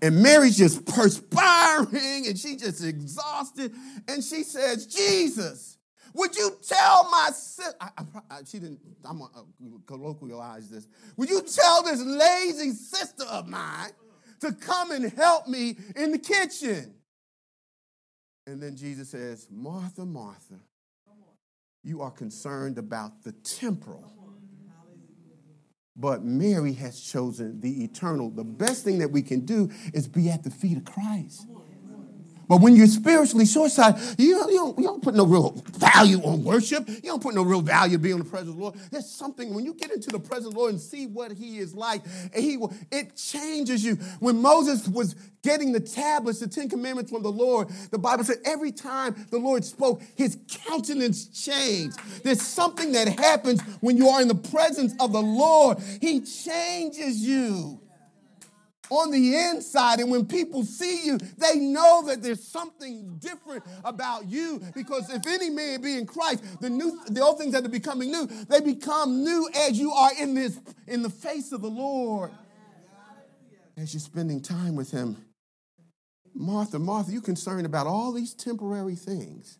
[0.00, 3.72] And Mary's just perspiring and she's just exhausted.
[4.06, 5.78] And she says, Jesus,
[6.14, 7.74] would you tell my sister?
[8.46, 10.86] She didn't, I'm going to uh, colloquialize this.
[11.16, 13.90] Would you tell this lazy sister of mine
[14.40, 16.94] to come and help me in the kitchen?
[18.46, 20.60] And then Jesus says, Martha, Martha,
[21.82, 24.12] you are concerned about the temporal
[25.98, 28.30] but Mary has chosen the eternal.
[28.30, 31.48] The best thing that we can do is be at the feet of Christ.
[32.48, 33.72] But when you're spiritually short
[34.16, 36.88] you don't, you, don't, you don't put no real value on worship.
[36.88, 38.74] You don't put no real value being in the presence of the Lord.
[38.90, 41.58] There's something, when you get into the presence of the Lord and see what He
[41.58, 43.96] is like, and he will, it changes you.
[44.20, 48.38] When Moses was getting the tablets, the Ten Commandments from the Lord, the Bible said
[48.44, 51.98] every time the Lord spoke, His countenance changed.
[52.24, 57.20] There's something that happens when you are in the presence of the Lord, He changes
[57.20, 57.80] you
[58.90, 60.00] on the inside.
[60.00, 64.62] And when people see you, they know that there's something different about you.
[64.74, 68.10] Because if any man be in Christ, the new the old things that are becoming
[68.10, 72.30] new, they become new as you are in this in the face of the Lord.
[73.76, 75.16] As you're spending time with him.
[76.34, 79.58] Martha, Martha, you're concerned about all these temporary things.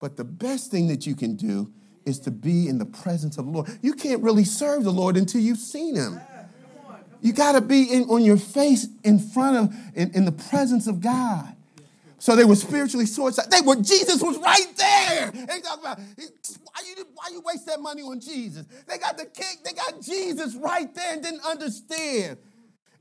[0.00, 1.72] But the best thing that you can do
[2.04, 3.68] is to be in the presence of the Lord.
[3.82, 6.20] You can't really serve the Lord until you've seen him.
[7.26, 10.86] You got to be in, on your face in front of, in, in the presence
[10.86, 11.56] of God.
[12.18, 15.32] So they were spiritually short They were, Jesus was right there.
[15.32, 18.64] They talk about, why you, why you waste that money on Jesus?
[18.86, 22.38] They got the king, they got Jesus right there and didn't understand.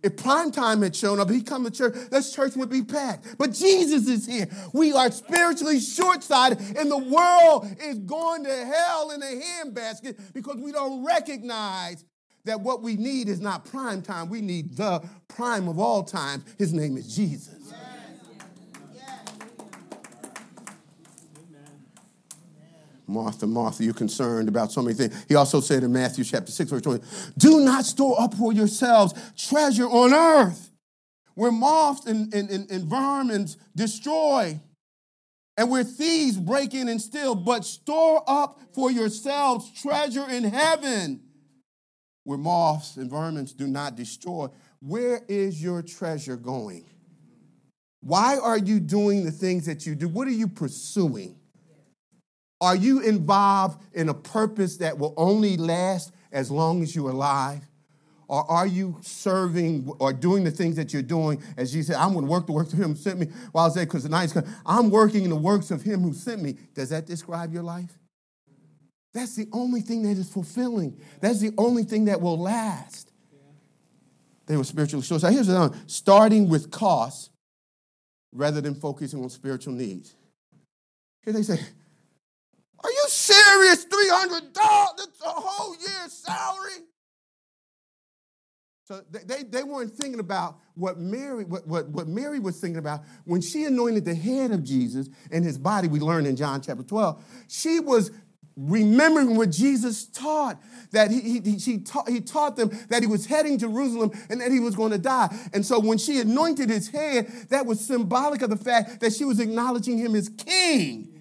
[0.01, 3.37] If prime time had shown up, he'd come to church, this church would be packed.
[3.37, 4.47] But Jesus is here.
[4.73, 10.33] We are spiritually short sighted, and the world is going to hell in a handbasket
[10.33, 12.03] because we don't recognize
[12.45, 14.29] that what we need is not prime time.
[14.29, 16.43] We need the prime of all times.
[16.57, 17.53] His name is Jesus.
[23.07, 25.25] Martha, Martha, you're concerned about so many things.
[25.27, 27.03] He also said in Matthew chapter 6, verse 20,
[27.37, 30.71] do not store up for yourselves treasure on earth
[31.35, 34.59] where moths and, and, and, and vermin destroy
[35.57, 41.24] and where thieves break in and steal, but store up for yourselves treasure in heaven
[42.25, 44.47] where moths and vermins do not destroy.
[44.81, 46.85] Where is your treasure going?
[48.01, 50.07] Why are you doing the things that you do?
[50.07, 51.39] What are you pursuing?
[52.59, 57.61] Are you involved in a purpose that will only last as long as you're alive?
[58.27, 61.43] Or are you serving or doing the things that you're doing?
[61.57, 63.69] As Jesus said, I'm going to work the works of him who sent me while
[63.69, 64.49] I there because the night's coming.
[64.65, 66.57] I'm working in the works of him who sent me.
[66.73, 67.99] Does that describe your life?
[69.15, 70.99] That's the only thing that is fulfilling.
[71.21, 73.13] That's the only thing that will last.
[74.45, 75.21] They were spiritually short.
[75.21, 77.31] So here's the one starting with cost
[78.33, 80.13] rather than focusing on spiritual needs.
[81.23, 81.57] Here they say,
[82.83, 83.85] Are you serious?
[83.85, 84.53] $300?
[84.53, 86.83] That's a whole year's salary?
[88.83, 93.01] So they, they weren't thinking about what Mary, what, what, what Mary was thinking about
[93.23, 96.83] when she anointed the head of Jesus and his body, we learned in John chapter
[96.83, 97.23] 12.
[97.47, 98.11] She was
[98.57, 103.25] remembering what Jesus taught, that he, he, he, taught, he taught them that he was
[103.25, 105.35] heading Jerusalem and that he was going to die.
[105.53, 109.25] And so when she anointed his head, that was symbolic of the fact that she
[109.25, 111.11] was acknowledging him as king.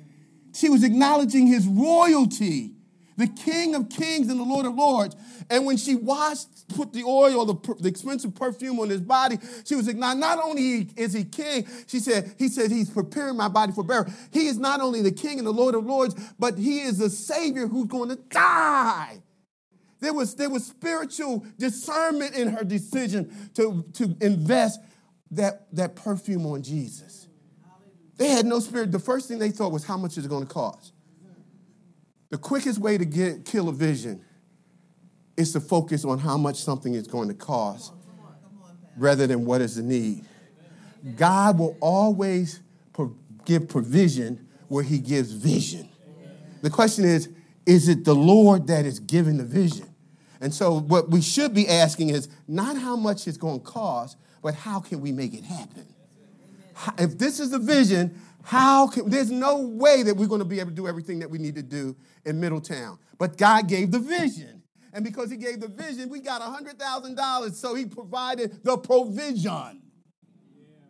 [0.54, 2.73] She was acknowledging his royalty
[3.16, 5.16] the King of Kings and the Lord of Lords.
[5.50, 9.74] And when she washed, put the oil, the, the expensive perfume on his body, she
[9.74, 13.72] was not, not only is he king, she said, he said, he's preparing my body
[13.72, 14.12] for burial.
[14.32, 17.10] He is not only the King and the Lord of Lords, but he is the
[17.10, 19.22] Savior who's going to die.
[20.00, 24.80] There was, there was spiritual discernment in her decision to, to invest
[25.30, 27.28] that, that perfume on Jesus.
[28.16, 28.92] They had no spirit.
[28.92, 30.93] The first thing they thought was, how much is it going to cost?
[32.34, 34.20] The quickest way to get kill a vision
[35.36, 37.92] is to focus on how much something is going to cost
[38.96, 40.24] rather than what is the need.
[41.14, 42.60] God will always
[43.44, 45.88] give provision where he gives vision.
[46.60, 47.28] The question is,
[47.66, 49.94] is it the Lord that is giving the vision?
[50.40, 54.16] And so what we should be asking is not how much it's going to cost,
[54.42, 55.86] but how can we make it happen?
[56.98, 60.60] If this is the vision, how can, there's no way that we're going to be
[60.60, 62.98] able to do everything that we need to do in Middletown.
[63.18, 64.62] But God gave the vision.
[64.92, 67.54] And because he gave the vision, we got a $100,000.
[67.54, 69.82] So he provided the provision.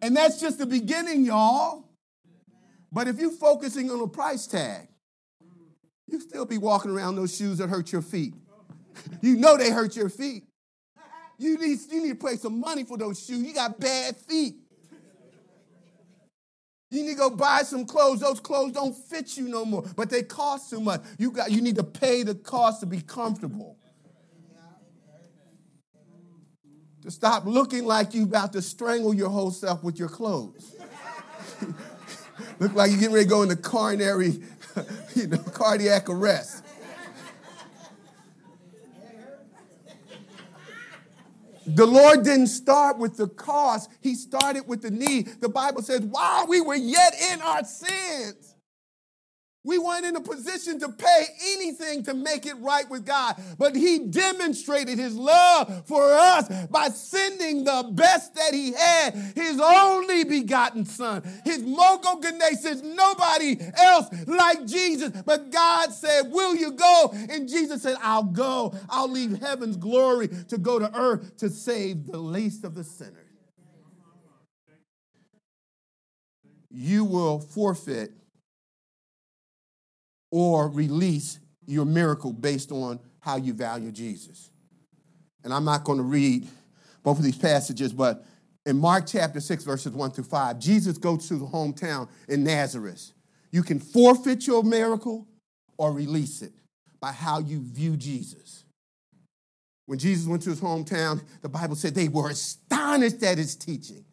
[0.02, 1.88] And that's just the beginning, y'all.
[2.92, 4.88] But if you're focusing on a price tag,
[6.09, 8.34] you still be walking around those shoes that hurt your feet.
[9.22, 10.44] you know they hurt your feet.
[11.38, 13.46] You need, you need to pay some money for those shoes.
[13.46, 14.57] You got bad feet.
[16.91, 18.20] You need to go buy some clothes.
[18.20, 21.03] Those clothes don't fit you no more, but they cost too much.
[21.18, 23.76] You, got, you need to pay the cost to be comfortable.
[27.03, 30.74] To stop looking like you about to strangle your whole self with your clothes.
[32.59, 34.43] Look like you're getting ready to go into coronary,
[35.14, 36.64] you know, cardiac arrest.
[41.66, 45.40] The Lord didn't start with the cost, He started with the need.
[45.40, 48.53] The Bible says, while we were yet in our sins,
[49.64, 53.74] we weren't in a position to pay anything to make it right with God, but
[53.74, 60.24] He demonstrated His love for us by sending the best that He had, His only
[60.24, 61.22] begotten Son.
[61.44, 62.22] His Mogo
[62.56, 65.10] says, nobody else like Jesus.
[65.24, 67.14] But God said, Will you go?
[67.30, 68.74] And Jesus said, I'll go.
[68.88, 73.20] I'll leave heaven's glory to go to earth to save the least of the sinners.
[76.70, 78.12] You will forfeit
[80.35, 84.51] or release your miracle based on how you value Jesus.
[85.45, 86.49] And I'm not going to read
[87.05, 88.26] both of these passages, but
[88.66, 93.12] in Mark chapter 6, verses 1 through 5, Jesus goes to the hometown in Nazareth.
[93.53, 95.28] You can forfeit your miracle
[95.78, 96.53] or release it
[96.99, 98.64] by how you view Jesus.
[99.87, 104.05] When Jesus went to his hometown, the Bible said they were astonished at his teaching.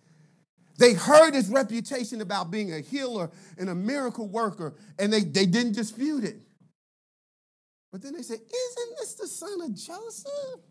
[0.78, 5.46] They heard his reputation about being a healer and a miracle worker, and they, they
[5.46, 6.38] didn't dispute it.
[7.92, 10.62] But then they said, Isn't this the son of Joseph?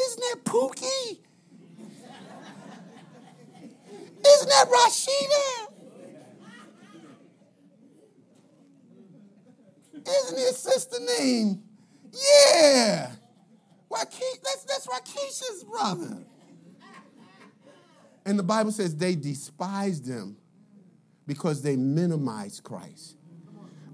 [0.00, 1.18] Isn't that Pookie?
[4.26, 5.66] Isn't that Rashida?
[10.06, 11.62] Isn't his sister name?
[12.12, 13.12] Yeah.
[13.90, 16.24] Waukesha, that's, that's Waukesha's brother.
[18.24, 20.36] And the Bible says they despised him
[21.26, 23.16] because they minimized Christ.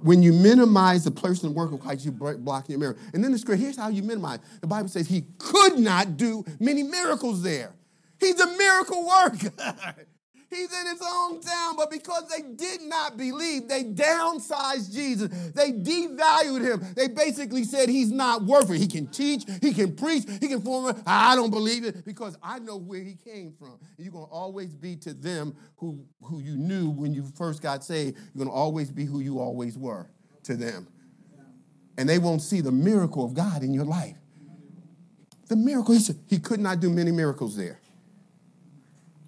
[0.02, 3.02] When you minimize the person and work of Christ, you block your miracle.
[3.14, 4.40] And then the scripture, here's how you minimize.
[4.60, 7.72] The Bible says he could not do many miracles there.
[8.20, 9.52] He's a miracle worker.
[10.48, 15.28] He's in his own town, but because they did not believe, they downsized Jesus.
[15.54, 16.86] They devalued him.
[16.94, 18.78] They basically said he's not worth it.
[18.78, 21.02] He can teach, he can preach, he can form.
[21.04, 23.78] I don't believe it because I know where he came from.
[23.98, 27.82] you're going to always be to them who, who you knew when you first got
[27.82, 28.16] saved.
[28.16, 30.08] You're going to always be who you always were
[30.44, 30.86] to them.
[31.98, 34.16] And they won't see the miracle of God in your life.
[35.48, 37.80] The miracle, he said, he could not do many miracles there.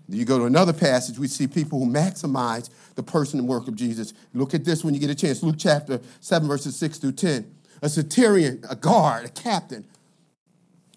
[0.08, 3.76] You go to another passage, we see people who maximize the person and work of
[3.76, 4.14] Jesus.
[4.32, 5.42] Look at this when you get a chance.
[5.42, 7.54] Luke chapter 7, verses 6 through 10.
[7.82, 9.86] A centurion, a guard, a captain,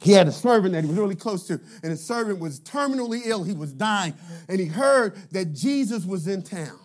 [0.01, 3.21] he had a servant that he was really close to, and his servant was terminally
[3.25, 3.43] ill.
[3.43, 4.15] He was dying,
[4.49, 6.79] and he heard that Jesus was in town.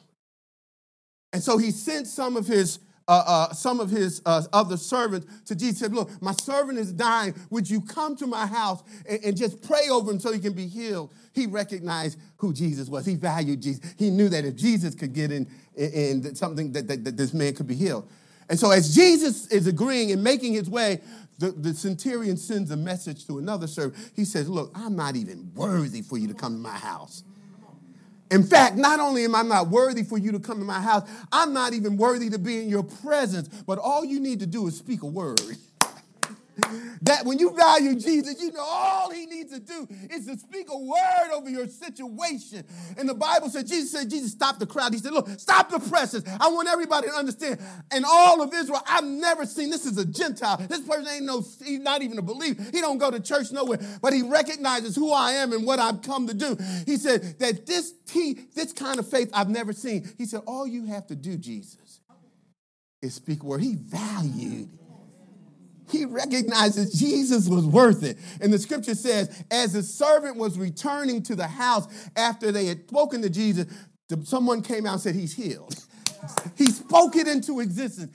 [1.33, 5.26] And so he sent some of his uh, uh, some of his uh, other servants
[5.44, 7.34] to Jesus said, Look, my servant is dying.
[7.50, 10.54] Would you come to my house and, and, just pray over him so he can
[10.54, 11.12] be healed?
[11.32, 13.07] He recognized who Jesus was.
[13.07, 13.94] He valued Jesus.
[13.96, 15.46] He knew that if Jesus could get in,
[15.76, 18.09] in, in something, that, that, that this man could be healed.
[18.48, 21.00] And so, as Jesus is agreeing and making his way,
[21.38, 24.12] the, the centurion sends a message to another servant.
[24.16, 27.22] He says, Look, I'm not even worthy for you to come to my house.
[28.31, 31.09] In fact, not only am I not worthy for you to come to my house,
[31.33, 34.66] I'm not even worthy to be in your presence, but all you need to do
[34.66, 35.41] is speak a word.
[37.02, 40.68] That when you value Jesus, you know all he needs to do is to speak
[40.70, 42.64] a word over your situation.
[42.96, 44.92] And the Bible said, Jesus said, Jesus stopped the crowd.
[44.92, 46.24] He said, Look, stop the presses.
[46.40, 47.61] I want everybody to understand.
[47.90, 50.57] And all of Israel, I've never seen this is a Gentile.
[50.57, 52.62] This person ain't no, he's not even a believer.
[52.72, 56.02] He don't go to church nowhere, but he recognizes who I am and what I've
[56.02, 56.57] come to do.
[56.86, 60.09] He said that this, he, this kind of faith I've never seen.
[60.18, 62.00] He said, All you have to do, Jesus,
[63.02, 63.61] is speak word.
[63.61, 64.70] He valued
[65.91, 68.18] he recognizes Jesus was worth it.
[68.41, 72.89] And the scripture says, as the servant was returning to the house after they had
[72.89, 73.66] spoken to Jesus,
[74.24, 75.74] someone came out and said, He's healed.
[76.57, 78.12] he spoke it into existence.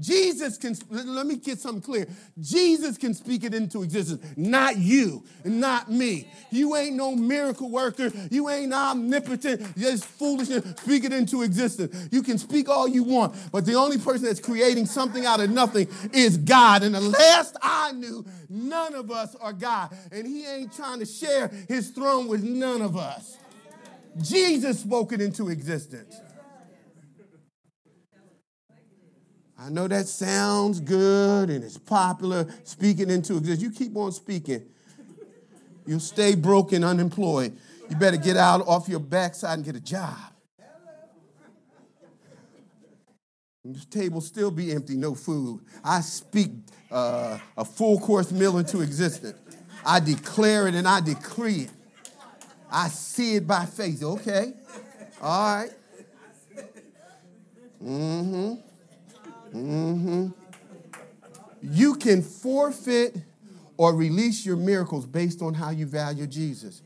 [0.00, 2.06] Jesus can, let me get something clear.
[2.40, 6.30] Jesus can speak it into existence, not you, not me.
[6.50, 8.12] You ain't no miracle worker.
[8.30, 9.76] You ain't omnipotent.
[9.76, 10.64] Just foolishness.
[10.80, 12.08] Speak it into existence.
[12.10, 15.50] You can speak all you want, but the only person that's creating something out of
[15.50, 16.82] nothing is God.
[16.82, 19.96] And the last I knew, none of us are God.
[20.12, 23.38] And He ain't trying to share His throne with none of us.
[24.22, 26.20] Jesus spoke it into existence.
[29.58, 33.62] I know that sounds good and it's popular, speaking into existence.
[33.62, 34.66] You keep on speaking,
[35.86, 37.56] you'll stay broke and unemployed.
[37.88, 40.16] You better get out off your backside and get a job.
[43.64, 45.60] This table still be empty, no food.
[45.82, 46.52] I speak
[46.90, 49.38] uh, a full course meal into existence.
[49.84, 51.70] I declare it and I decree it.
[52.70, 54.02] I see it by faith.
[54.02, 54.52] Okay.
[55.20, 55.70] All right.
[57.82, 58.54] Mm-hmm.
[59.54, 60.28] Mm-hmm.
[61.62, 63.16] You can forfeit
[63.76, 66.82] or release your miracles based on how you value Jesus.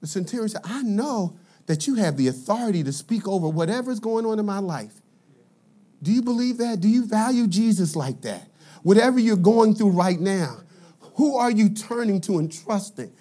[0.00, 1.36] The centurion said, I know
[1.66, 4.92] that you have the authority to speak over whatever's going on in my life.
[6.02, 6.80] Do you believe that?
[6.80, 8.48] Do you value Jesus like that?
[8.82, 10.58] Whatever you're going through right now,
[11.14, 13.12] who are you turning to and trusting?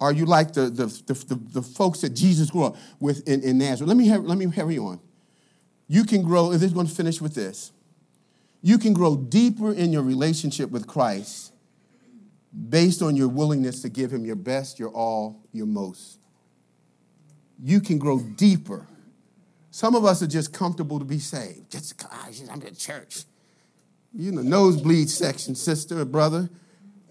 [0.00, 3.42] Are you like the, the, the, the, the folks that Jesus grew up with in,
[3.42, 3.88] in Nazareth?
[3.88, 4.98] Let me, let me carry on.
[5.92, 7.72] You can grow, if this is going to finish with this,
[8.62, 11.52] you can grow deeper in your relationship with Christ
[12.68, 16.20] based on your willingness to give him your best, your all, your most.
[17.60, 18.86] You can grow deeper.
[19.72, 21.72] Some of us are just comfortable to be saved.
[21.72, 22.00] Just,
[22.48, 23.24] I'm in church.
[24.14, 26.48] You know, nosebleed section, sister or brother.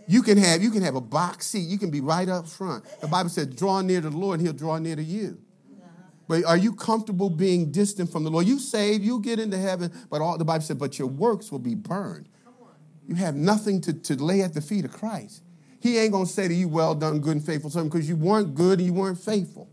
[0.07, 1.67] You can have you can have a box seat.
[1.67, 2.85] You can be right up front.
[3.01, 5.37] The Bible says, "Draw near to the Lord, and He'll draw near to you."
[6.29, 8.45] But are you comfortable being distant from the Lord?
[8.45, 11.57] You saved, you get into heaven, but all the Bible said, but your works will
[11.57, 12.29] be burned.
[13.07, 15.41] You have nothing to, to lay at the feet of Christ.
[15.81, 18.53] He ain't gonna say to you, well done, good and faithful servant, because you weren't
[18.53, 19.71] good and you weren't faithful.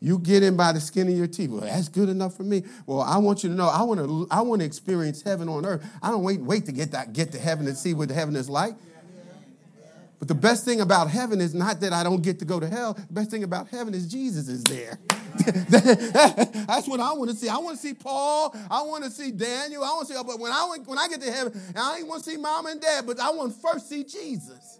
[0.00, 1.50] You get in by the skin of your teeth.
[1.50, 2.64] Well, that's good enough for me.
[2.84, 5.64] Well, I want you to know, I want to, I want to experience heaven on
[5.64, 5.88] earth.
[6.02, 8.50] I don't wait, wait to get that, get to heaven and see what heaven is
[8.50, 8.74] like.
[10.22, 12.68] But the best thing about heaven is not that I don't get to go to
[12.68, 12.94] hell.
[12.94, 14.96] The best thing about heaven is Jesus is there.
[15.68, 17.48] That's what I want to see.
[17.48, 18.54] I want to see Paul.
[18.70, 19.82] I want to see Daniel.
[19.82, 20.22] I want to see.
[20.24, 22.80] But when I when I get to heaven, I ain't want to see mom and
[22.80, 23.04] dad.
[23.04, 24.78] But I want to first see Jesus.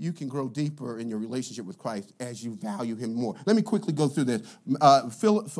[0.00, 3.36] You can grow deeper in your relationship with Christ as you value Him more.
[3.44, 4.56] Let me quickly go through this.
[4.80, 5.10] Uh,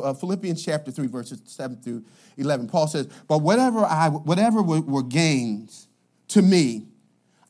[0.01, 2.03] uh Philippians chapter 3, verses 7 through
[2.37, 2.67] 11.
[2.67, 5.87] Paul says, But whatever, I, whatever were, gains
[6.29, 6.87] to me,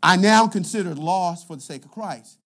[0.03, 2.39] I now consider loss for the sake of Christ.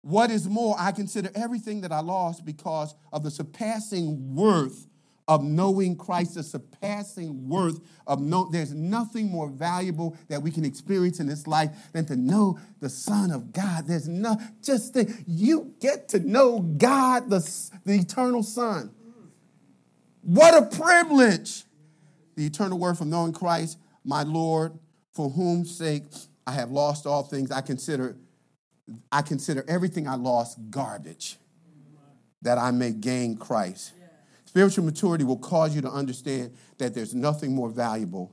[0.00, 4.86] What is more, I consider everything that I lost because of the surpassing worth
[5.28, 8.48] of knowing Christ, the surpassing worth of know.
[8.50, 12.88] There's nothing more valuable that we can experience in this life than to know the
[12.88, 13.86] Son of God.
[13.86, 17.40] There's no just think you get to know God, the,
[17.84, 18.92] the eternal Son.
[20.22, 21.64] What a privilege!
[22.36, 24.78] The eternal word from knowing Christ, my Lord,
[25.14, 26.04] for whom sake
[26.46, 27.50] I have lost all things.
[27.50, 28.16] I consider,
[29.10, 31.38] I consider everything I lost garbage,
[32.42, 33.92] that I may gain Christ
[34.46, 38.32] Spiritual maturity will cause you to understand that there's nothing more valuable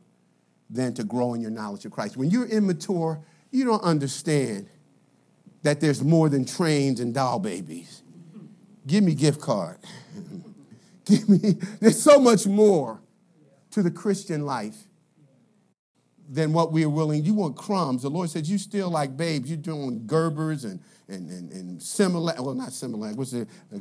[0.70, 2.18] than to grow in your knowledge of Christ.
[2.18, 3.20] When you're immature,
[3.51, 4.68] you don't understand
[5.64, 8.03] that there's more than trains and doll babies.
[8.86, 9.78] Give me gift card.
[11.05, 13.01] Give me, there's so much more
[13.72, 14.78] to the Christian life
[16.30, 17.24] than what we are willing.
[17.24, 18.01] You want crumbs.
[18.01, 19.49] The Lord says you still like babes.
[19.49, 23.47] You're doing Gerbers and and, and, and Similac, well, not Similac, what's it?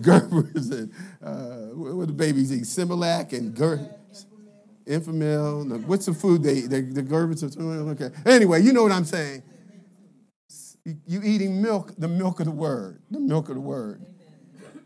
[0.00, 0.92] Gerbers and
[1.22, 2.64] uh, what the babies eat?
[2.64, 3.80] Similac and Ger.
[4.86, 5.84] Enfamil.
[5.86, 7.90] What's the food they, they the Gerbers are?
[7.90, 8.10] Okay.
[8.26, 9.42] Anyway, you know what I'm saying.
[11.06, 14.04] You eating milk, the milk of the word, the milk of the word.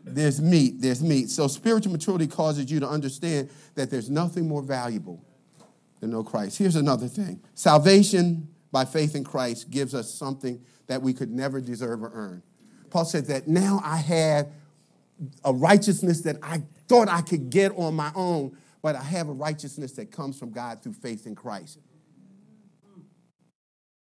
[0.05, 1.29] There's meat, there's meat.
[1.29, 5.23] So spiritual maturity causes you to understand that there's nothing more valuable
[5.99, 6.57] than no Christ.
[6.57, 11.61] Here's another thing salvation by faith in Christ gives us something that we could never
[11.61, 12.43] deserve or earn.
[12.89, 14.47] Paul said that now I have
[15.43, 19.33] a righteousness that I thought I could get on my own, but I have a
[19.33, 21.79] righteousness that comes from God through faith in Christ.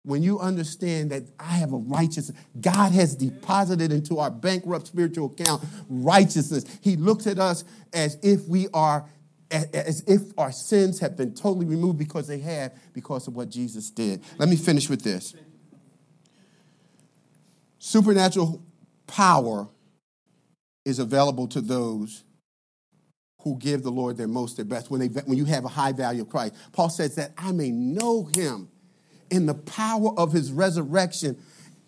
[0.05, 5.27] When you understand that I have a righteousness, God has deposited into our bankrupt spiritual
[5.27, 6.65] account righteousness.
[6.81, 9.05] He looks at us as if we are
[9.53, 13.89] as if our sins have been totally removed because they have because of what Jesus
[13.89, 14.23] did.
[14.39, 15.35] Let me finish with this.
[17.77, 18.63] Supernatural
[19.07, 19.67] power
[20.85, 22.23] is available to those
[23.41, 25.91] who give the Lord their most, their best, when, they, when you have a high
[25.91, 26.55] value of Christ.
[26.71, 28.69] Paul says that I may know him
[29.29, 31.37] in the power of his resurrection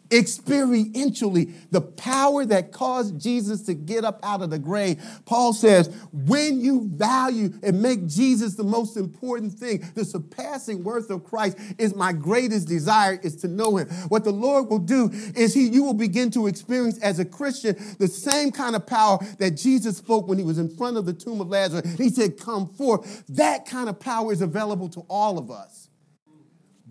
[0.10, 5.04] experientially the power that caused Jesus to get up out of the grave.
[5.26, 11.10] Paul says, when you value and make Jesus the most important thing, the surpassing worth
[11.10, 13.88] of Christ is my greatest desire is to know him.
[14.10, 17.76] What the Lord will do is he you will begin to experience as a Christian
[18.00, 21.14] the same kind of power that Jesus spoke when he was in front of the
[21.14, 21.98] tomb of Lazarus.
[21.98, 25.90] He said, "Come forth." That kind of power is available to all of us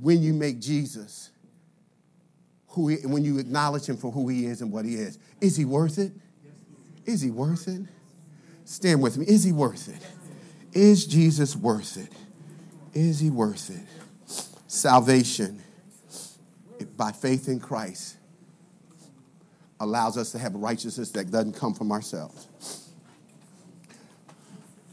[0.01, 1.31] when you make Jesus
[2.75, 5.18] who he, when you acknowledge him for who he is and what he is.
[5.41, 6.12] Is he worth it?
[7.07, 7.83] Is he worth it?
[8.64, 9.27] Stand with me.
[9.27, 10.03] Is he worth it?
[10.72, 12.12] Is Jesus worth it?
[12.93, 13.87] Is he worth it?
[14.66, 15.62] Salvation
[16.97, 18.16] by faith in Christ
[19.81, 22.49] allows us to have righteousness that doesn't come from ourselves.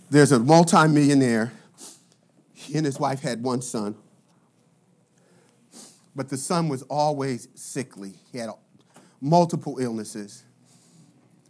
[0.09, 1.53] There's a multimillionaire.
[2.53, 3.95] He and his wife had one son.
[6.15, 8.15] But the son was always sickly.
[8.31, 8.49] He had
[9.21, 10.43] multiple illnesses.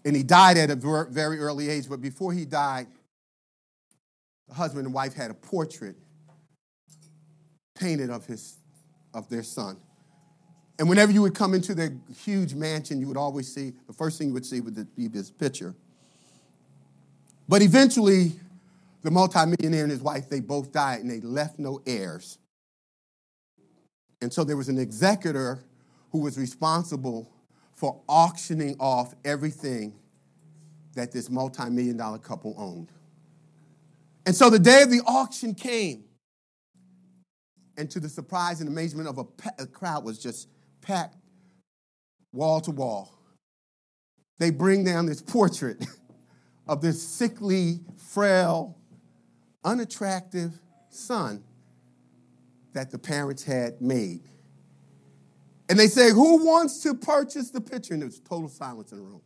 [0.05, 1.89] And he died at a very early age.
[1.89, 2.87] But before he died,
[4.47, 5.95] the husband and wife had a portrait
[7.75, 8.57] painted of, his,
[9.13, 9.77] of their son.
[10.77, 14.17] And whenever you would come into their huge mansion, you would always see the first
[14.17, 15.75] thing you would see would be this picture.
[17.47, 18.33] But eventually,
[19.01, 22.37] the multimillionaire and his wife, they both died and they left no heirs.
[24.21, 25.63] And so there was an executor
[26.11, 27.31] who was responsible
[27.73, 29.93] for auctioning off everything
[30.93, 32.91] that this multi million dollar couple owned.
[34.25, 36.03] And so the day of the auction came,
[37.77, 40.49] and to the surprise and amazement of a, a crowd was just
[40.81, 41.15] packed
[42.31, 43.17] wall to wall.
[44.37, 45.83] They bring down this portrait
[46.67, 48.77] of this sickly, frail,
[49.63, 50.53] unattractive
[50.89, 51.43] son
[52.73, 54.21] that the parents had made.
[55.69, 57.93] And they say, Who wants to purchase the picture?
[57.93, 59.21] And there was total silence in the room.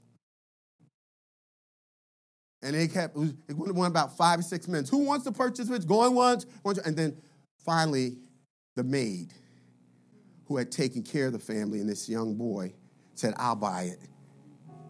[2.62, 4.90] And they kept, it went about five or six minutes.
[4.90, 5.88] Who wants to purchase it?
[5.88, 7.16] Going once, once, and then
[7.64, 8.18] finally,
[8.76, 9.34] the maid
[10.48, 12.74] who had taken care of the family and this young boy
[13.14, 14.00] said, I'll buy it.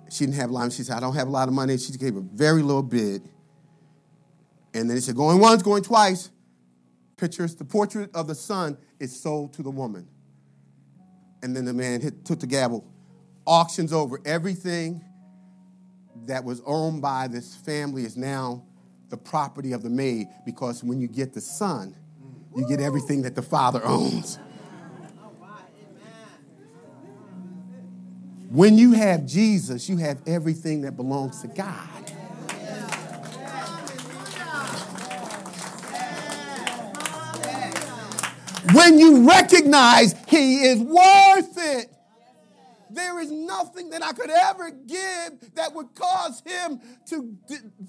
[0.09, 0.71] She didn't have a lot.
[0.71, 1.77] She said, I don't have a lot of money.
[1.77, 3.27] She gave a very little bid.
[4.73, 6.29] And then he said, going once, going twice
[7.17, 10.07] pictures, the portrait of the son is sold to the woman.
[11.43, 12.85] And then the man hit, took the gavel,
[13.45, 15.03] auctions over everything
[16.25, 18.63] that was owned by this family is now
[19.09, 21.95] the property of the maid because when you get the son,
[22.55, 24.39] you get everything that the father owns.
[28.49, 32.04] When you have Jesus, you have everything that belongs to God.
[38.75, 41.91] When you recognize He is worth it.
[42.89, 47.35] There is nothing that I could ever give that would cause Him to,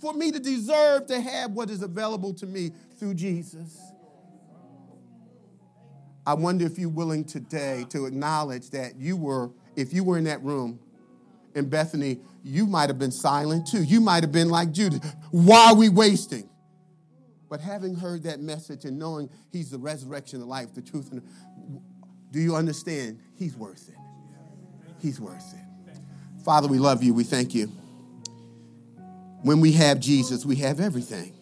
[0.00, 3.78] for me to deserve to have what is available to me through Jesus.
[6.26, 10.24] I wonder if you're willing today to acknowledge that you were, if you were in
[10.24, 10.80] that room
[11.54, 13.84] in Bethany, you might have been silent too.
[13.84, 15.00] You might have been like Judas.
[15.30, 16.48] Why are we wasting?
[17.56, 21.22] But having heard that message and knowing He's the resurrection, the life, the truth, and
[22.30, 23.18] do you understand?
[23.34, 23.94] He's worth it.
[25.00, 25.96] He's worth it.
[26.44, 27.14] Father, we love you.
[27.14, 27.68] We thank you.
[29.40, 31.32] When we have Jesus, we have everything.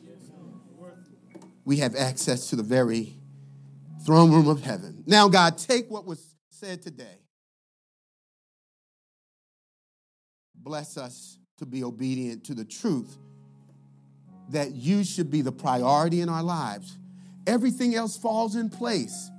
[1.65, 3.15] We have access to the very
[4.07, 5.03] throne room of heaven.
[5.09, 7.19] Now, God, take what was said today.
[10.55, 13.19] Bless us to be obedient to the truth
[14.51, 16.99] that you should be the priority in our lives.
[17.47, 19.31] Everything else falls in place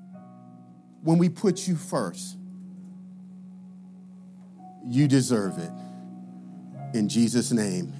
[1.03, 2.37] when we put you first.
[4.85, 5.71] You deserve it.
[6.97, 7.93] In Jesus' name.